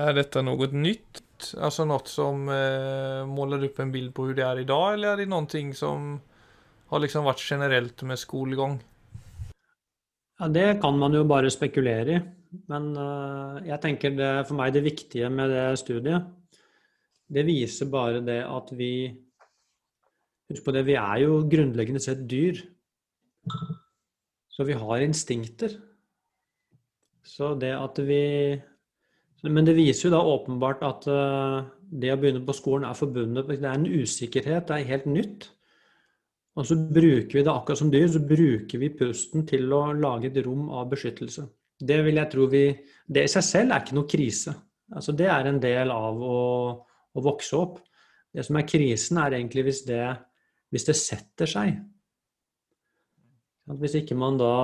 Er 0.00 0.16
dette 0.16 0.40
noe 0.40 0.70
nytt? 0.72 1.20
Altså 1.60 1.84
noe 1.84 2.08
som 2.08 2.48
eh, 2.48 3.28
måler 3.28 3.68
opp 3.68 3.84
en 3.84 3.92
bild 3.92 4.14
på 4.16 4.30
hvordan 4.30 4.40
det 4.40 4.46
er 4.46 4.62
i 4.62 4.66
dag, 4.72 4.86
eller 4.94 5.12
er 5.12 5.20
det 5.20 5.28
noe 5.28 5.76
som 5.76 6.10
har 6.94 7.04
liksom 7.04 7.28
vært 7.28 7.44
generelt 7.44 8.08
med 8.08 8.24
skolegang? 8.24 8.80
Ja, 10.40 10.48
Det 10.48 10.68
kan 10.80 10.96
man 10.96 11.12
jo 11.12 11.28
bare 11.28 11.52
spekulere 11.52 12.16
i. 12.16 12.20
Men 12.72 12.94
uh, 12.96 13.60
jeg 13.68 13.82
tenker 13.84 14.16
det, 14.16 14.34
for 14.48 14.56
meg 14.56 14.72
det 14.72 14.88
viktige 14.88 15.28
med 15.28 15.52
det 15.52 15.66
studiet, 15.76 16.24
det 17.28 17.44
viser 17.44 17.92
bare 17.92 18.24
det 18.24 18.46
at 18.48 18.72
vi 18.72 18.94
Husk 20.50 20.66
på 20.66 20.74
det, 20.74 20.82
vi 20.88 20.96
er 20.98 21.22
jo 21.22 21.44
grunnleggende 21.50 22.02
sett 22.02 22.24
dyr. 22.30 22.58
Så 24.50 24.66
vi 24.66 24.74
har 24.76 25.04
instinkter. 25.04 25.76
Så 27.22 27.54
det 27.54 27.72
at 27.76 27.98
vi 28.02 28.60
Men 29.42 29.64
det 29.64 29.72
viser 29.72 30.08
jo 30.08 30.12
da 30.12 30.18
åpenbart 30.20 30.82
at 30.84 31.06
eh, 31.08 31.62
det 31.80 32.10
å 32.12 32.18
begynne 32.20 32.42
på 32.44 32.52
skolen 32.52 32.84
er 32.84 32.98
forbundet 32.98 33.48
Det 33.48 33.64
er 33.64 33.72
en 33.72 33.86
usikkerhet, 33.88 34.66
det 34.68 34.74
er 34.76 34.90
helt 34.90 35.06
nytt. 35.06 35.46
Og 36.60 36.66
så 36.68 36.76
bruker 36.76 37.38
vi 37.38 37.44
det 37.46 37.52
akkurat 37.52 37.78
som 37.78 37.90
dyr, 37.90 38.08
så 38.12 38.20
bruker 38.20 38.82
vi 38.82 38.90
pusten 38.92 39.46
til 39.48 39.72
å 39.72 39.94
lage 39.96 40.28
et 40.28 40.42
rom 40.44 40.68
av 40.68 40.90
beskyttelse. 40.90 41.46
Det 41.80 42.02
vil 42.04 42.20
jeg 42.20 42.30
tro 42.34 42.46
vi 42.52 42.64
Det 43.08 43.24
i 43.24 43.32
seg 43.32 43.46
selv 43.46 43.72
er 43.72 43.80
ikke 43.80 43.96
noe 43.96 44.10
krise. 44.10 44.54
Altså 44.92 45.14
det 45.16 45.30
er 45.32 45.48
en 45.48 45.62
del 45.62 45.90
av 45.94 46.20
å, 46.20 46.40
å 47.16 47.24
vokse 47.24 47.56
opp. 47.56 47.78
Det 48.30 48.44
som 48.44 48.58
er 48.60 48.68
krisen, 48.68 49.18
er 49.18 49.38
egentlig 49.38 49.64
hvis 49.70 49.86
det 49.88 50.04
hvis 50.70 50.86
det 50.86 50.96
setter 50.98 51.50
seg. 51.50 51.74
Hvis 53.80 53.96
ikke 54.00 54.18
man 54.18 54.38
da 54.40 54.54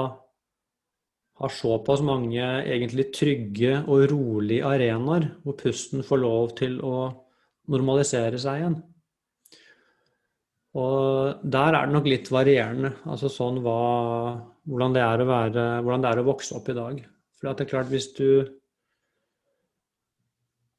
har 1.37 1.53
såpass 1.53 2.01
mange 2.05 2.43
egentlig 2.43 3.11
trygge 3.15 3.83
og 3.85 4.07
rolige 4.11 4.65
arenaer 4.65 5.29
hvor 5.45 5.57
pusten 5.61 6.05
får 6.07 6.23
lov 6.23 6.55
til 6.59 6.79
å 6.81 6.97
normalisere 7.71 8.41
seg 8.41 8.63
igjen. 8.63 8.79
Og 10.77 11.45
der 11.45 11.77
er 11.77 11.89
det 11.89 11.95
nok 11.95 12.09
litt 12.09 12.31
varierende, 12.33 12.93
altså 13.09 13.31
sånn 13.33 13.63
hva, 13.65 13.77
hvordan, 14.69 14.97
det 14.97 15.29
være, 15.29 15.65
hvordan 15.85 16.05
det 16.05 16.11
er 16.11 16.21
å 16.21 16.27
vokse 16.27 16.57
opp 16.57 16.69
i 16.69 16.77
dag. 16.77 16.99
For 17.37 17.49
det 17.49 17.65
er 17.65 17.75
klart, 17.75 17.93
hvis 17.93 18.13
du 18.17 18.29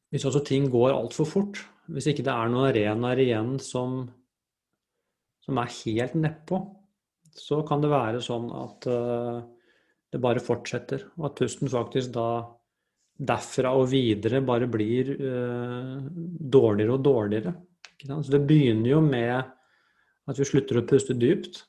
Hvis 0.07 0.23
også 0.23 0.39
ting 0.47 0.69
går 0.71 0.93
altfor 0.95 1.27
fort, 1.27 1.57
hvis 1.91 2.05
ikke 2.07 2.23
det 2.23 2.31
er 2.31 2.47
noen 2.47 2.69
arenaer 2.69 3.19
igjen 3.19 3.57
som 3.59 4.05
som 5.47 5.61
er 5.61 5.75
helt 5.79 6.17
nedpå, 6.19 6.59
så 7.37 7.61
kan 7.67 7.83
det 7.83 7.91
være 7.93 8.21
sånn 8.23 8.49
at 8.51 8.87
uh, 8.91 9.39
det 10.11 10.21
bare 10.23 10.43
fortsetter. 10.43 11.05
Og 11.17 11.29
at 11.29 11.39
pusten 11.39 11.71
faktisk 11.71 12.13
da 12.17 12.29
derfra 13.17 13.71
og 13.77 13.87
videre 13.89 14.43
bare 14.45 14.67
blir 14.69 15.13
uh, 15.15 16.03
dårligere 16.57 16.97
og 16.97 17.05
dårligere. 17.05 17.55
Så 18.03 18.29
det 18.33 18.43
begynner 18.45 18.91
jo 18.91 19.01
med 19.01 19.37
at 20.27 20.37
vi 20.37 20.45
slutter 20.45 20.81
å 20.81 20.85
puste 20.87 21.15
dypt. 21.17 21.63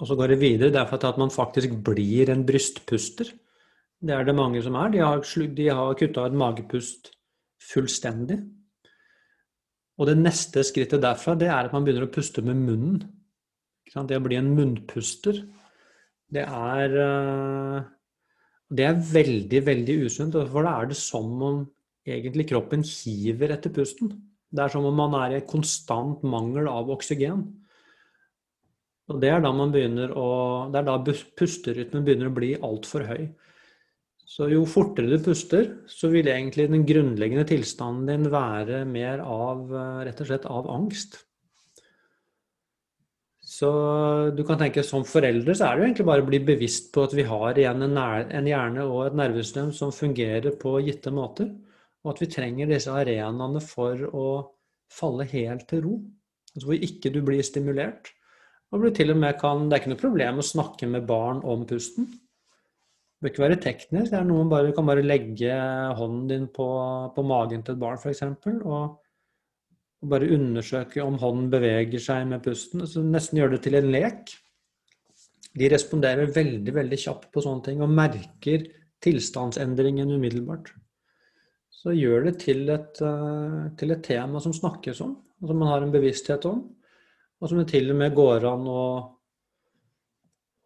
Og 0.00 0.08
så 0.08 0.16
går 0.18 0.34
det 0.34 0.42
videre 0.42 0.74
derfor 0.74 1.02
at 1.06 1.18
man 1.20 1.32
faktisk 1.32 1.74
blir 1.86 2.30
en 2.32 2.46
brystpuster. 2.46 3.28
Det 4.04 4.14
er 4.14 4.26
det 4.26 4.36
mange 4.36 4.62
som 4.62 4.76
er. 4.78 4.90
De 4.92 5.02
har, 5.02 5.22
de 5.58 5.68
har 5.68 5.98
kutta 5.98 6.26
ut 6.28 6.38
magepust 6.38 7.12
fullstendig. 7.72 8.40
Og 9.94 10.08
det 10.10 10.16
neste 10.18 10.64
skrittet 10.66 11.02
derfra, 11.02 11.36
det 11.38 11.48
er 11.50 11.68
at 11.68 11.74
man 11.74 11.84
begynner 11.86 12.08
å 12.08 12.14
puste 12.14 12.42
med 12.42 12.58
munnen. 12.58 13.02
Det 13.94 14.18
å 14.18 14.24
bli 14.24 14.38
en 14.40 14.54
munnpuster, 14.56 15.44
det 16.34 16.42
er 16.42 16.96
eh, 16.98 17.82
Det 18.74 18.84
er 18.88 19.02
veldig, 19.06 19.60
veldig 19.66 19.94
usunt, 20.08 20.34
for 20.50 20.66
da 20.66 20.72
er 20.80 20.88
det 20.90 20.96
som 20.98 21.28
om 21.46 21.58
egentlig 22.08 22.48
kroppen 22.48 22.82
hiver 22.82 23.52
etter 23.54 23.70
pusten. 23.70 24.10
Det 24.50 24.64
er 24.64 24.72
som 24.72 24.86
om 24.88 24.96
man 24.96 25.14
er 25.20 25.36
i 25.36 25.46
konstant 25.46 26.24
mangel 26.26 26.66
av 26.70 26.90
oksygen. 26.90 27.44
Og 29.12 29.20
det 29.20 29.30
er 29.30 29.44
da 29.44 29.52
man 29.52 29.70
begynner 29.70 30.14
å 30.16 30.26
Det 30.72 30.80
er 30.80 30.88
da 30.88 30.96
pusterytmen 31.38 32.04
begynner 32.06 32.32
å 32.32 32.34
bli 32.34 32.54
altfor 32.56 33.04
høy. 33.06 33.28
Så 34.34 34.48
jo 34.50 34.64
fortere 34.66 35.12
du 35.12 35.20
puster, 35.22 35.68
så 35.86 36.08
vil 36.10 36.26
egentlig 36.26 36.66
den 36.72 36.82
grunnleggende 36.88 37.46
tilstanden 37.46 38.08
din 38.08 38.32
være 38.32 38.80
mer 38.88 39.22
av 39.22 39.70
rett 40.06 40.22
og 40.24 40.30
slett 40.30 40.48
av 40.50 40.66
angst. 40.74 41.20
Så 43.54 43.68
du 44.34 44.40
kan 44.46 44.58
tenke 44.58 44.82
som 44.82 45.04
foreldre 45.06 45.54
så 45.54 45.68
er 45.68 45.76
det 45.76 45.82
jo 45.82 45.86
egentlig 45.86 46.06
bare 46.08 46.24
å 46.24 46.26
bli 46.26 46.40
bevisst 46.48 46.88
på 46.94 47.04
at 47.06 47.14
vi 47.14 47.26
har 47.28 47.60
igjen 47.60 47.86
en, 47.86 48.00
en 48.00 48.48
hjerne 48.50 48.86
og 48.88 49.04
et 49.04 49.18
nervesystem 49.20 49.70
som 49.76 49.94
fungerer 49.94 50.56
på 50.58 50.78
gitte 50.82 51.12
måter, 51.14 51.52
og 52.02 52.14
at 52.14 52.24
vi 52.24 52.30
trenger 52.32 52.72
disse 52.72 52.90
arenaene 52.90 53.62
for 53.62 54.02
å 54.10 54.26
falle 54.90 55.28
helt 55.30 55.68
til 55.70 55.84
ro. 55.84 55.94
Altså 56.56 56.70
hvor 56.70 56.88
ikke 56.88 57.14
du 57.14 57.20
blir 57.26 57.46
stimulert. 57.46 58.10
Og 58.74 58.82
du 58.82 58.90
til 58.90 59.14
og 59.14 59.20
med 59.22 59.38
kan, 59.38 59.68
Det 59.68 59.76
er 59.76 59.84
ikke 59.84 59.94
noe 59.94 60.02
problem 60.02 60.42
å 60.42 60.50
snakke 60.50 60.90
med 60.90 61.06
barn 61.06 61.44
om 61.46 61.62
pusten. 61.68 62.08
Bør 63.24 63.30
ikke 63.32 63.40
være 63.40 63.56
teknisk. 63.56 64.10
det 64.12 64.18
er 64.18 64.24
noe 64.28 64.44
bare, 64.50 64.72
kan 64.76 64.84
bare 64.84 65.00
legge 65.00 65.54
hånden 65.96 66.26
din 66.28 66.42
på, 66.52 66.66
på 67.16 67.22
magen 67.24 67.62
til 67.64 67.72
et 67.72 67.80
barn 67.80 67.96
f.eks. 67.96 68.20
Og, 68.52 68.98
og 70.04 70.10
bare 70.12 70.28
undersøke 70.36 71.00
om 71.00 71.16
hånden 71.22 71.46
beveger 71.54 72.02
seg 72.04 72.26
med 72.28 72.42
pusten. 72.44 72.82
Altså 72.84 73.00
nesten 73.00 73.40
gjøre 73.40 73.56
det 73.56 73.62
til 73.64 73.78
en 73.78 73.88
lek. 73.94 74.34
De 75.56 75.72
responderer 75.72 76.34
veldig 76.36 76.76
veldig 76.76 77.00
kjapt 77.00 77.30
på 77.32 77.46
sånne 77.46 77.64
ting 77.64 77.80
og 77.80 77.96
merker 77.96 78.68
tilstandsendringen 79.00 80.12
umiddelbart. 80.12 80.74
Så 81.72 81.96
gjør 81.96 82.28
det 82.28 82.38
til 82.44 82.68
et, 82.76 83.00
eh, 83.00 83.60
til 83.80 83.96
et 83.96 84.04
tema 84.04 84.40
som 84.40 84.52
snakkes 84.52 85.00
om, 85.00 85.16
og 85.40 85.48
som 85.48 85.64
man 85.64 85.72
har 85.72 85.82
en 85.88 85.96
bevissthet 85.96 86.44
om. 86.44 86.60
Og 87.40 87.48
som 87.48 87.56
det 87.56 87.70
til 87.72 87.88
og 87.88 87.96
med 88.04 88.12
går 88.12 88.44
an 88.52 88.68
å, 88.68 88.84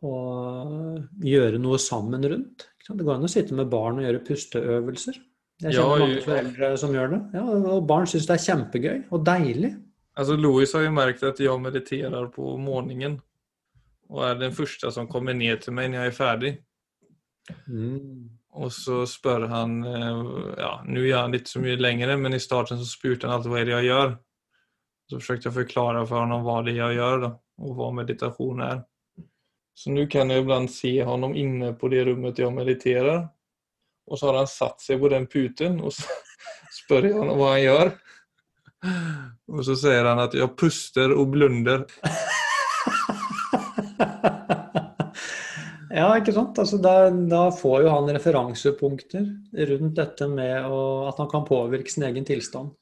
å 0.04 0.14
gjøre 1.24 1.58
noe 1.62 1.78
sammen 1.82 2.26
rundt. 2.30 2.68
Det 2.88 3.04
går 3.04 3.18
an 3.18 3.26
å 3.26 3.30
sitte 3.30 3.56
med 3.56 3.68
barn 3.72 3.98
og 4.00 4.06
gjøre 4.06 4.24
pusteøvelser. 4.24 5.18
Jeg 5.58 5.74
kjenner 5.74 5.98
ja, 5.98 6.06
mange 6.06 6.22
foreldre 6.22 6.70
som 6.78 6.94
gjør 6.94 7.12
det. 7.12 7.18
Ja, 7.34 7.44
og 7.74 7.86
barn 7.90 8.06
syns 8.08 8.28
det 8.28 8.36
er 8.36 8.44
kjempegøy 8.44 8.96
og 9.10 9.24
deilig. 9.26 9.72
Altså, 10.18 10.36
Louis 10.38 10.72
har 10.74 10.84
jo 10.86 10.94
merket 10.94 11.26
at 11.32 11.42
jeg 11.42 11.62
mediterer 11.62 12.30
på 12.34 12.54
morgenen. 12.62 13.18
Og 14.08 14.22
er 14.24 14.38
den 14.40 14.54
første 14.56 14.90
som 14.94 15.08
kommer 15.10 15.36
ned 15.36 15.60
til 15.62 15.74
meg 15.76 15.90
når 15.90 16.00
jeg 16.00 16.12
er 16.12 16.16
ferdig. 16.16 16.52
Mm. 17.66 18.30
Og 18.58 18.72
så 18.72 19.02
spør 19.08 19.46
han 19.50 19.76
eh, 19.86 20.22
Ja, 20.60 20.72
nå 20.84 21.04
gjør 21.04 21.26
han 21.26 21.34
litt 21.34 21.46
ikke 21.46 21.54
så 21.54 21.62
mye 21.64 21.80
lenger, 21.80 22.14
men 22.20 22.36
i 22.36 22.42
starten 22.42 22.80
så 22.80 22.88
spurte 22.88 23.28
han 23.28 23.36
alltid 23.36 23.52
hva 23.52 23.60
er 23.60 23.68
det 23.68 23.76
jeg 23.76 23.90
gjør. 23.90 24.14
Så 25.08 25.20
forsøkte 25.20 25.48
jeg 25.48 25.52
å 25.52 25.58
forklare 25.58 26.06
for 26.08 26.24
ham 26.24 26.46
hva 26.46 26.56
det 26.64 26.74
er 26.74 26.80
jeg 26.82 26.98
gjør 27.00 27.28
og 27.28 27.74
hva 27.76 27.90
vad 27.92 28.64
er. 28.64 28.82
Så 29.78 29.90
nu 29.90 30.06
kan 30.06 30.30
jag 30.30 30.40
ibland 30.40 30.70
se 30.70 31.04
honom 31.04 31.34
inne 31.34 31.72
på 31.72 31.88
det 31.88 32.04
rummet 32.04 32.38
jag 32.38 32.52
mediterar. 32.52 33.28
Och 34.06 34.18
så 34.18 34.26
har 34.26 34.34
han 34.34 34.46
satt 34.46 34.80
sig 34.80 34.98
på 34.98 35.08
den 35.08 35.26
puten 35.26 35.80
och 35.80 35.92
så 35.92 36.02
spør 36.84 37.02
jag 37.02 37.14
honom 37.14 37.38
vad 37.38 37.50
han 37.50 37.62
gör. 37.62 37.90
Och 39.48 39.64
så 39.64 39.76
säger 39.76 40.04
han 40.04 40.18
att 40.18 40.34
jag 40.34 40.58
puster 40.58 41.12
och 41.12 41.26
blunder. 41.26 41.86
ja, 45.90 46.18
ikke 46.18 46.32
sant. 46.32 46.58
Altså, 46.58 46.78
da, 46.82 47.10
da, 47.10 47.52
får 47.54 47.82
jo 47.86 47.88
han 47.94 48.10
referansepunkter 48.10 49.30
rundt 49.70 49.94
dette 49.94 50.26
med 50.26 50.66
å, 50.66 51.06
at 51.06 51.18
han 51.22 51.30
kan 51.30 51.46
påvirke 51.46 51.90
sin 51.94 52.02
egen 52.10 52.26
tilstand. 52.26 52.74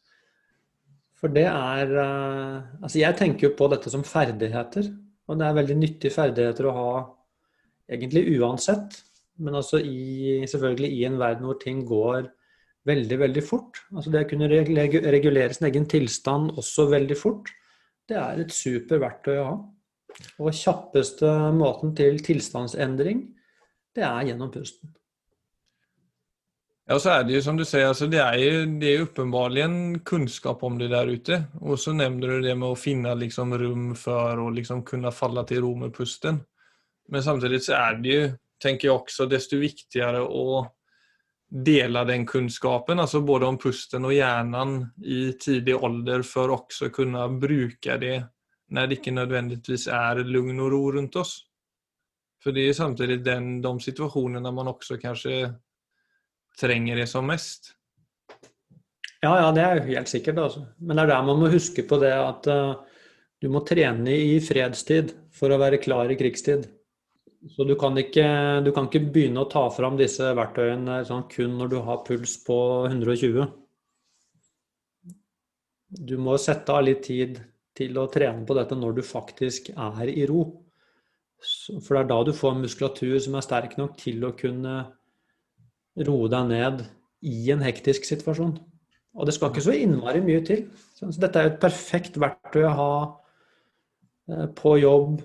For 1.21 1.29
det 1.29 1.45
er 1.45 1.93
uh, 1.93 2.65
Altså, 2.81 2.99
jeg 3.05 3.21
tenker 3.21 3.51
jo 3.51 3.57
på 3.61 3.69
dette 3.69 3.93
som 3.93 4.01
ferdigheter. 4.05 5.06
Og 5.27 5.39
det 5.39 5.47
er 5.47 5.59
veldig 5.59 5.77
nyttige 5.81 6.15
ferdigheter 6.15 6.69
å 6.69 6.77
ha 6.77 6.91
egentlig 7.91 8.25
uansett. 8.39 8.99
Men 9.43 9.59
altså 9.59 9.81
i, 9.83 10.43
selvfølgelig 10.49 10.91
i 10.97 11.05
en 11.09 11.19
verden 11.21 11.49
hvor 11.49 11.59
ting 11.61 11.83
går 11.89 12.29
veldig, 12.87 13.19
veldig 13.21 13.45
fort. 13.45 13.81
Altså 13.93 14.13
det 14.15 14.25
å 14.25 14.29
kunne 14.31 14.49
regulere 14.49 15.55
sin 15.55 15.69
egen 15.69 15.89
tilstand 15.91 16.55
også 16.57 16.89
veldig 16.93 17.19
fort, 17.19 17.51
det 18.07 18.19
er 18.21 18.45
et 18.45 18.55
super 18.55 19.03
verktøy 19.03 19.41
å 19.41 19.49
ha. 19.49 19.57
Og 20.41 20.55
kjappeste 20.55 21.29
måten 21.57 21.93
til 21.99 22.23
tilstandsendring, 22.25 23.27
det 23.97 24.05
er 24.07 24.31
gjennom 24.31 24.53
pusten. 24.55 24.95
Ja, 26.89 26.99
så 26.99 27.11
er 27.11 27.25
det 27.25 27.33
ju 27.33 27.43
som 27.43 27.57
du 27.57 27.65
säger, 27.65 27.87
alltså 27.87 28.07
det 28.07 28.19
är 28.19 28.39
ju 28.39 28.67
det 28.67 28.99
uppenbarligen 28.99 30.01
kunskap 30.01 30.63
om 30.63 30.79
det 30.79 30.89
där 30.89 31.07
ute. 31.07 31.45
Och 31.61 31.81
så 31.81 31.93
nämnde 31.93 32.27
du 32.27 32.41
det 32.41 32.55
med 32.55 32.69
att 32.69 32.79
finna 32.79 33.15
liksom 33.15 33.59
rum 33.59 33.95
för 33.95 34.39
å 34.39 34.51
liksom 34.51 34.83
kunna 34.85 35.11
falla 35.11 35.45
till 35.45 35.61
ro 35.61 35.75
med 35.77 35.95
pusten. 35.95 36.41
Men 37.09 37.23
samtidigt 37.23 37.65
så 37.65 37.73
är 37.73 37.95
det 37.95 38.09
ju, 38.09 38.33
tänker 38.63 38.89
jag 38.89 38.97
också, 38.97 39.27
desto 39.27 39.57
viktigare 39.57 40.23
att 40.23 40.73
dela 41.51 42.05
den 42.05 42.27
kunskapen, 42.27 43.01
alltså 43.01 43.21
både 43.21 43.47
om 43.47 43.59
pusten 43.59 44.05
och 44.05 44.15
hjärnan 44.15 44.93
i 45.05 45.33
tidig 45.33 45.77
ålder 45.77 46.23
för 46.23 46.49
också 46.49 46.91
kunna 46.91 47.29
bruka 47.29 47.99
det 47.99 48.25
när 48.69 48.87
det 48.87 48.95
inte 48.95 49.11
nödvändigtvis 49.11 49.87
är 49.87 50.17
lugn 50.17 50.61
och 50.61 50.71
ro 50.71 50.93
runt 50.93 51.17
oss. 51.17 51.45
För 52.43 52.53
det 52.53 52.61
är 52.61 52.73
samtidigt 52.73 53.25
den, 53.25 53.63
de 53.63 53.81
situationerna 53.81 54.53
man 54.53 54.69
också 54.69 54.97
kanske 54.97 55.55
trenger 56.61 57.03
det 57.03 57.09
som 57.11 57.27
mest. 57.29 57.73
Ja, 59.25 59.33
ja, 59.41 59.51
det 59.55 59.63
er 59.65 59.79
jo 59.79 59.89
helt 59.91 60.11
sikkert. 60.11 60.39
Altså. 60.41 60.67
Men 60.79 60.99
det 60.99 61.07
er 61.07 61.15
der 61.15 61.27
man 61.27 61.41
må 61.41 61.51
huske 61.53 61.85
på 61.89 61.99
det 62.03 62.13
at 62.15 62.49
uh, 62.53 62.77
du 63.43 63.49
må 63.53 63.63
trene 63.67 64.13
i 64.13 64.39
fredstid 64.45 65.15
for 65.35 65.53
å 65.53 65.61
være 65.61 65.81
klar 65.83 66.11
i 66.13 66.19
krigstid. 66.19 66.69
Så 67.53 67.67
du 67.69 67.77
kan 67.79 67.97
ikke, 68.01 68.27
du 68.65 68.73
kan 68.75 68.89
ikke 68.89 69.07
begynne 69.13 69.45
å 69.45 69.51
ta 69.51 69.67
fram 69.71 69.99
disse 69.99 70.33
verktøyene 70.35 71.03
sånn, 71.07 71.27
kun 71.31 71.55
når 71.61 71.73
du 71.75 71.77
har 71.87 72.03
puls 72.07 72.39
på 72.47 72.59
120. 72.89 73.45
Du 76.07 76.17
må 76.19 76.35
sette 76.43 76.75
av 76.75 76.87
litt 76.89 77.05
tid 77.07 77.39
til 77.77 77.99
å 78.01 78.09
trene 78.11 78.47
på 78.49 78.57
dette 78.57 78.79
når 78.79 78.99
du 78.99 79.03
faktisk 79.07 79.71
er 79.71 80.11
i 80.11 80.25
ro. 80.29 80.43
For 81.85 81.93
det 81.93 82.01
er 82.01 82.11
da 82.11 82.19
du 82.27 82.33
får 82.35 82.57
muskulatur 82.59 83.19
som 83.23 83.37
er 83.37 83.45
sterk 83.45 83.77
nok 83.79 83.99
til 84.01 84.25
å 84.27 84.35
kunne 84.39 84.79
roe 86.05 86.29
deg 86.33 86.51
ned 86.51 86.83
i 87.27 87.51
en 87.55 87.63
hektisk 87.65 88.05
situasjon. 88.09 88.57
Og 89.17 89.29
det 89.29 89.35
skal 89.37 89.53
ikke 89.53 89.65
så 89.65 89.77
innmari 89.77 90.21
mye 90.25 90.43
til. 90.45 90.67
Så 90.97 91.09
dette 91.21 91.41
er 91.41 91.49
jo 91.49 91.55
et 91.55 91.63
perfekt 91.63 92.19
verktøy 92.21 92.67
å 92.69 92.75
ha 92.77 92.93
eh, 94.33 94.47
på 94.59 94.77
jobb, 94.83 95.23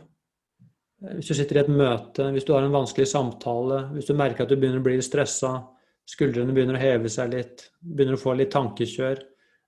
eh, 1.04 1.18
hvis 1.18 1.32
du 1.32 1.36
sitter 1.36 1.60
i 1.60 1.64
et 1.66 1.74
møte, 1.74 2.30
hvis 2.32 2.48
du 2.48 2.54
har 2.56 2.64
en 2.64 2.78
vanskelig 2.78 3.10
samtale, 3.12 3.84
hvis 3.98 4.08
du 4.08 4.16
merker 4.16 4.46
at 4.46 4.54
du 4.54 4.56
begynner 4.56 4.80
å 4.80 4.88
bli 4.88 4.98
stressa, 5.04 5.58
skuldrene 6.08 6.56
begynner 6.56 6.80
å 6.80 6.82
heve 6.82 7.12
seg 7.12 7.36
litt, 7.36 7.68
begynner 7.84 8.18
å 8.18 8.22
få 8.22 8.36
litt 8.40 8.54
tankekjør, 8.56 9.20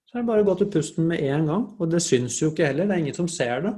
så 0.08 0.18
er 0.20 0.24
det 0.24 0.30
bare 0.30 0.44
å 0.44 0.48
gå 0.48 0.56
til 0.60 0.72
pusten 0.72 1.08
med 1.10 1.24
en 1.26 1.50
gang. 1.50 1.64
Og 1.82 1.90
det 1.92 2.04
syns 2.06 2.38
jo 2.42 2.52
ikke 2.52 2.70
heller, 2.70 2.88
det 2.88 2.96
er 2.96 3.04
ingen 3.04 3.18
som 3.18 3.30
ser 3.32 3.64
det. 3.66 3.74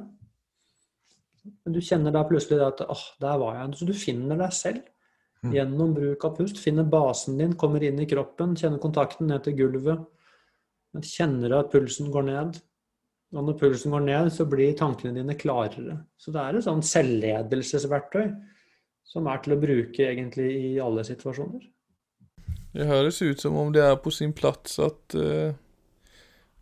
Men 1.64 1.76
du 1.76 1.82
kjenner 1.84 2.14
da 2.14 2.26
plutselig 2.28 2.60
at 2.66 2.82
åh, 2.86 3.04
der 3.22 3.38
var 3.42 3.60
jeg. 3.60 3.78
Så 3.80 3.88
du 3.88 3.94
finner 3.98 4.40
deg 4.40 4.54
selv. 4.56 4.82
Mm. 5.46 5.54
Gjennom 5.54 5.94
bruk 5.94 6.26
av 6.26 6.38
pust. 6.40 6.60
Finner 6.62 6.88
basen 6.90 7.38
din, 7.38 7.54
kommer 7.60 7.84
inn 7.84 8.00
i 8.02 8.08
kroppen, 8.10 8.56
kjenner 8.58 8.82
kontakten 8.82 9.30
ned 9.30 9.44
til 9.46 9.58
gulvet. 9.60 10.02
Kjenner 11.06 11.60
at 11.60 11.72
pulsen 11.74 12.10
går 12.14 12.26
ned. 12.32 12.58
Og 13.36 13.44
når 13.44 13.58
pulsen 13.60 13.94
går 13.94 14.06
ned, 14.06 14.32
så 14.32 14.46
blir 14.48 14.76
tankene 14.80 15.16
dine 15.18 15.36
klarere. 15.38 16.00
Så 16.18 16.32
det 16.34 16.42
er 16.42 16.58
et 16.58 16.66
sånn 16.66 16.84
selvledelsesverktøy 16.86 18.30
som 19.06 19.28
er 19.30 19.42
til 19.44 19.56
å 19.56 19.62
bruke 19.62 20.08
egentlig 20.08 20.50
i 20.56 20.70
alle 20.82 21.04
situasjoner. 21.08 21.66
Det 22.76 22.88
høres 22.90 23.22
ut 23.24 23.40
som 23.40 23.56
om 23.60 23.72
det 23.72 23.84
er 23.86 23.96
på 24.02 24.12
sin 24.12 24.34
plass 24.36 24.80
at 24.84 25.16
uh, 25.16 25.54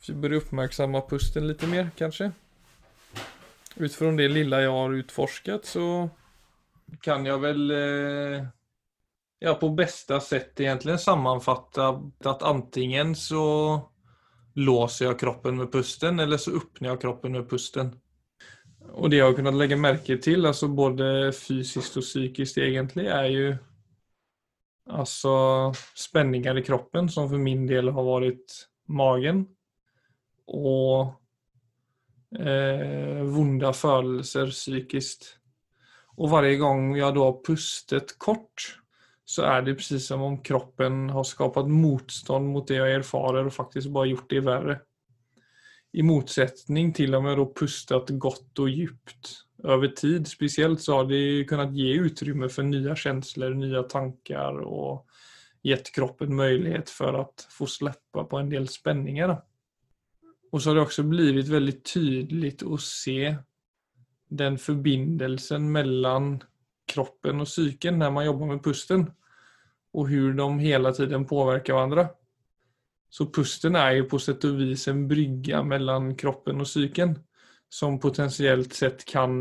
vi 0.06 0.15
bør 0.22 0.39
oppmerksomme 0.41 1.02
pusten 1.10 1.48
litt 1.50 1.63
mer, 1.69 1.89
kanskje. 1.98 2.32
Ut 3.80 3.96
fra 3.96 4.12
det 4.17 4.28
lille 4.30 4.60
jeg 4.62 4.74
har 4.76 4.98
utforsket, 5.00 5.69
så 5.74 5.88
kan 7.06 7.26
jeg 7.26 7.41
vel 7.41 7.63
uh, 7.74 8.43
ja, 9.43 9.53
på 9.53 9.69
bästa 9.69 10.19
sätt 10.19 10.60
egentligen 10.60 10.99
sammanfatta 10.99 12.01
att 12.23 12.43
antingen 12.43 13.15
så 13.15 13.79
låser 14.53 15.06
jag 15.06 15.19
kroppen 15.19 15.58
med 15.58 15.71
pusten 15.71 16.19
eller 16.19 16.38
så 16.38 16.58
öppnar 16.58 16.89
jag 16.89 17.01
kroppen 17.01 17.32
med 17.32 17.49
pusten. 17.49 17.99
Och 18.93 19.10
det 19.10 19.15
jag 19.15 19.25
har 19.25 19.34
kunnat 19.34 19.53
lägga 19.53 19.77
märke 19.77 20.17
till, 20.17 20.45
alltså 20.45 20.67
både 20.67 21.34
fysiskt 21.34 21.97
och 21.97 22.03
psykiskt 22.03 22.58
egentligen, 22.58 23.12
är 23.12 23.25
ju 23.25 23.58
alltså 24.89 25.73
spänningar 25.95 26.58
i 26.58 26.63
kroppen 26.63 27.10
som 27.10 27.29
för 27.29 27.38
min 27.38 27.67
del 27.67 27.89
har 27.89 28.03
varit 28.03 28.67
magen 28.88 29.47
och 30.47 31.01
eh, 32.39 33.23
vonda 33.23 33.73
følelser 33.73 34.47
psykiskt. 34.47 35.38
Och 36.15 36.29
varje 36.29 36.56
gång 36.58 36.95
jag 36.97 37.15
då 37.15 37.23
har 37.23 37.43
pustet 37.43 38.19
kort 38.19 38.83
så 39.25 39.45
er 39.47 39.63
det 39.63 39.77
precis 39.79 40.05
som 40.07 40.21
om 40.25 40.39
kroppen 40.43 41.07
har 41.13 41.25
skapat 41.27 41.69
motstånd 41.71 42.49
mot 42.51 42.67
det 42.67 42.81
jeg 42.81 42.99
erfarer 42.99 43.47
og 43.47 43.55
faktisk 43.55 43.93
bare 43.95 44.12
gjort 44.12 44.29
det 44.33 44.43
verre. 44.43 44.75
I 45.93 46.03
motsetning 46.03 46.91
til 46.97 47.15
om 47.15 47.29
jeg 47.29 47.39
da 47.39 47.45
pustet 47.55 48.13
godt 48.19 48.63
og 48.63 48.69
djupt 48.71 49.33
over 49.63 49.93
tid 49.95 50.27
spesielt, 50.27 50.81
så 50.81 50.99
har 50.99 51.07
det 51.07 51.45
kunnet 51.47 51.75
gi 51.77 51.93
utrymme 52.03 52.49
for 52.51 52.67
nye 52.67 52.95
känslor, 52.99 53.53
nye 53.55 53.86
tanker 53.88 54.59
og 54.65 55.05
gitt 55.63 55.93
kroppen 55.95 56.33
mulighet 56.36 56.91
for 56.91 57.15
å 57.15 57.23
få 57.53 57.69
släppa 57.69 58.25
på 58.27 58.41
en 58.41 58.51
del 58.51 58.67
spänningar. 58.67 59.38
Og 60.51 60.62
så 60.62 60.69
har 60.69 60.75
det 60.75 60.88
også 60.89 61.05
blivit 61.07 61.47
veldig 61.49 61.77
tydelig 61.88 62.57
å 62.67 62.77
se 62.81 63.36
den 64.33 64.57
forbindelsen 64.59 65.69
mellom 65.71 66.36
kroppen 66.89 67.43
og 67.43 67.50
psyken 67.50 68.00
når 68.02 68.13
man 68.15 68.26
jobber 68.28 68.52
med 68.54 68.63
pusten. 68.65 69.08
Og 69.93 70.10
hvordan 70.10 70.58
de 70.58 70.67
hele 70.67 70.93
tiden 70.96 71.26
påvirker 71.30 71.76
hverandre. 71.76 72.08
Så 73.13 73.28
pusten 73.30 73.76
er 73.78 74.00
jo 74.00 74.08
på 74.10 74.17
sett 74.22 74.46
og 74.48 74.58
vis 74.58 74.88
en 74.89 75.04
brygge 75.10 75.60
mellom 75.63 76.15
kroppen 76.17 76.63
og 76.63 76.69
psyken. 76.69 77.17
Som 77.74 78.00
potensielt 78.02 78.74
sett 78.78 79.06
kan 79.10 79.34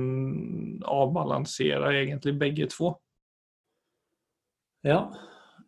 avbalansere 0.88 1.92
egentlig 1.98 2.38
begge 2.40 2.68
to. 2.72 2.94
Ja, 4.84 5.06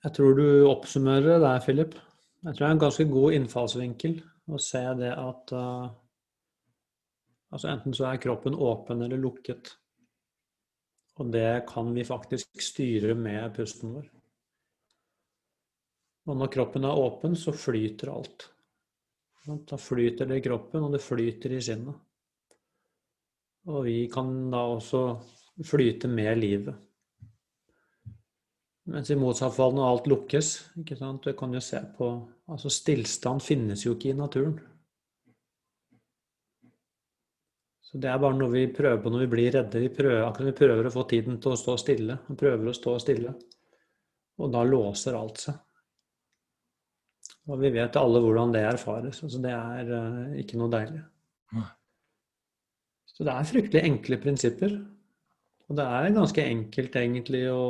jeg 0.05 0.13
tror 0.17 0.37
du 0.37 0.47
oppsummerer 0.69 1.35
det 1.35 1.43
der, 1.45 1.61
Philip. 1.65 1.95
Jeg 2.45 2.55
tror 2.55 2.65
det 2.65 2.71
er 2.71 2.77
en 2.77 2.87
ganske 2.87 3.05
god 3.09 3.37
innfallsvinkel 3.39 4.17
å 4.53 4.61
se 4.61 4.83
det 4.99 5.13
at 5.13 5.53
uh, 5.57 5.87
altså 7.55 7.71
enten 7.71 7.97
så 7.97 8.11
er 8.11 8.21
kroppen 8.21 8.57
åpen 8.57 9.05
eller 9.07 9.21
lukket. 9.21 9.75
Og 11.23 11.31
det 11.31 11.67
kan 11.69 11.93
vi 11.95 12.07
faktisk 12.07 12.63
styre 12.63 13.15
med 13.15 13.55
pusten 13.55 13.95
vår. 13.95 14.09
Og 16.25 16.39
når 16.41 16.51
kroppen 16.51 16.87
er 16.89 16.99
åpen, 16.99 17.37
så 17.37 17.53
flyter 17.53 18.11
alt. 18.11 18.49
Da 19.45 19.77
flyter 19.77 20.27
det 20.27 20.41
i 20.41 20.45
kroppen, 20.47 20.87
og 20.87 20.95
det 20.95 21.03
flyter 21.05 21.53
i 21.53 21.61
sinnet. 21.63 21.95
Og 23.69 23.85
vi 23.87 23.99
kan 24.13 24.33
da 24.53 24.65
også 24.73 25.05
flyte 25.65 26.09
med 26.09 26.41
livet. 26.41 26.75
Mens 28.91 29.09
i 29.09 29.17
motsatt 29.17 29.55
fall 29.57 29.73
når 29.73 29.91
alt 29.91 30.09
lukkes 30.13 30.49
ikke 30.81 30.97
sant? 30.99 31.25
Du 31.25 31.33
kan 31.37 31.55
jo 31.57 31.61
se 31.65 31.81
på 31.97 32.09
altså 32.53 32.73
Stillstand 32.73 33.41
finnes 33.41 33.85
jo 33.87 33.95
ikke 33.95 34.11
i 34.11 34.17
naturen. 34.19 34.59
Så 37.95 38.01
Det 38.03 38.09
er 38.11 38.19
bare 38.19 38.35
noe 38.35 38.51
vi 38.51 38.65
prøver 38.75 38.99
på 39.05 39.11
når 39.15 39.21
vi 39.23 39.27
blir 39.31 39.53
redde. 39.55 39.79
Vi 39.79 39.89
prøver, 39.95 40.25
akkurat 40.27 40.49
vi 40.49 40.59
prøver 40.59 40.87
å 40.89 40.91
få 40.91 41.05
tiden 41.07 41.37
til 41.39 41.53
å 41.55 41.59
stå 41.61 41.77
stille. 41.79 42.17
Vi 42.27 42.35
prøver 42.41 42.67
å 42.67 42.73
stå 42.75 42.95
stille. 42.99 43.35
Og 44.43 44.49
da 44.51 44.65
låser 44.67 45.15
alt 45.15 45.43
seg. 45.45 45.61
Og 47.47 47.61
vi 47.61 47.71
vet 47.71 47.95
alle 48.01 48.19
hvordan 48.25 48.51
det 48.51 48.65
erfares. 48.67 49.21
Altså 49.23 49.39
det 49.45 49.53
er 49.55 49.93
uh, 49.95 50.33
ikke 50.43 50.59
noe 50.59 50.73
deilig. 50.73 51.05
Så 53.15 53.23
det 53.23 53.31
er 53.31 53.47
fryktelig 53.47 53.83
enkle 53.87 54.19
prinsipper. 54.25 54.75
Og 55.69 55.79
det 55.79 55.87
er 55.87 56.17
ganske 56.17 56.47
enkelt 56.51 56.99
egentlig 56.99 57.45
å, 57.53 57.67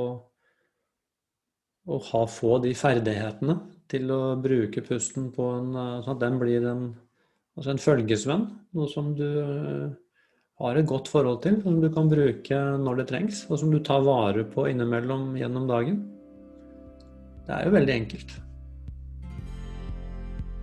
å 1.84 1.98
ha, 2.08 2.22
få 2.32 2.62
de 2.64 2.72
ferdighetene 2.72 3.58
til 3.92 4.08
å 4.08 4.22
bruke 4.40 4.80
pusten 4.88 5.28
på 5.36 5.50
en 5.58 5.76
eh, 5.76 5.98
Sånn 6.00 6.16
at 6.16 6.24
den 6.24 6.40
blir 6.40 6.64
en, 6.70 6.88
altså 7.58 7.74
en 7.74 7.82
følgesvenn. 7.84 8.48
Noe 8.72 8.88
som 8.88 9.12
du 9.18 9.26
uh, 9.28 9.92
har 10.62 10.78
et 10.78 10.86
godt 10.86 11.10
forhold 11.10 11.40
til, 11.42 11.58
som 11.64 11.80
du 11.82 11.88
kan 11.92 12.08
bruke 12.10 12.58
når 12.80 13.00
det 13.00 13.08
trengs, 13.10 13.42
og 13.50 13.58
som 13.58 13.72
du 13.74 13.80
tar 13.82 14.04
vare 14.06 14.44
på 14.46 14.68
innimellom 14.70 15.32
gjennom 15.38 15.66
dagen. 15.70 16.00
Det 17.44 17.56
er 17.56 17.66
jo 17.66 17.74
veldig 17.74 17.94
enkelt. 17.94 18.36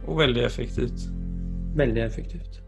Og 0.08 0.18
veldig 0.18 0.46
effektivt. 0.48 1.10
Veldig 1.78 2.04
effektivt. 2.04 2.62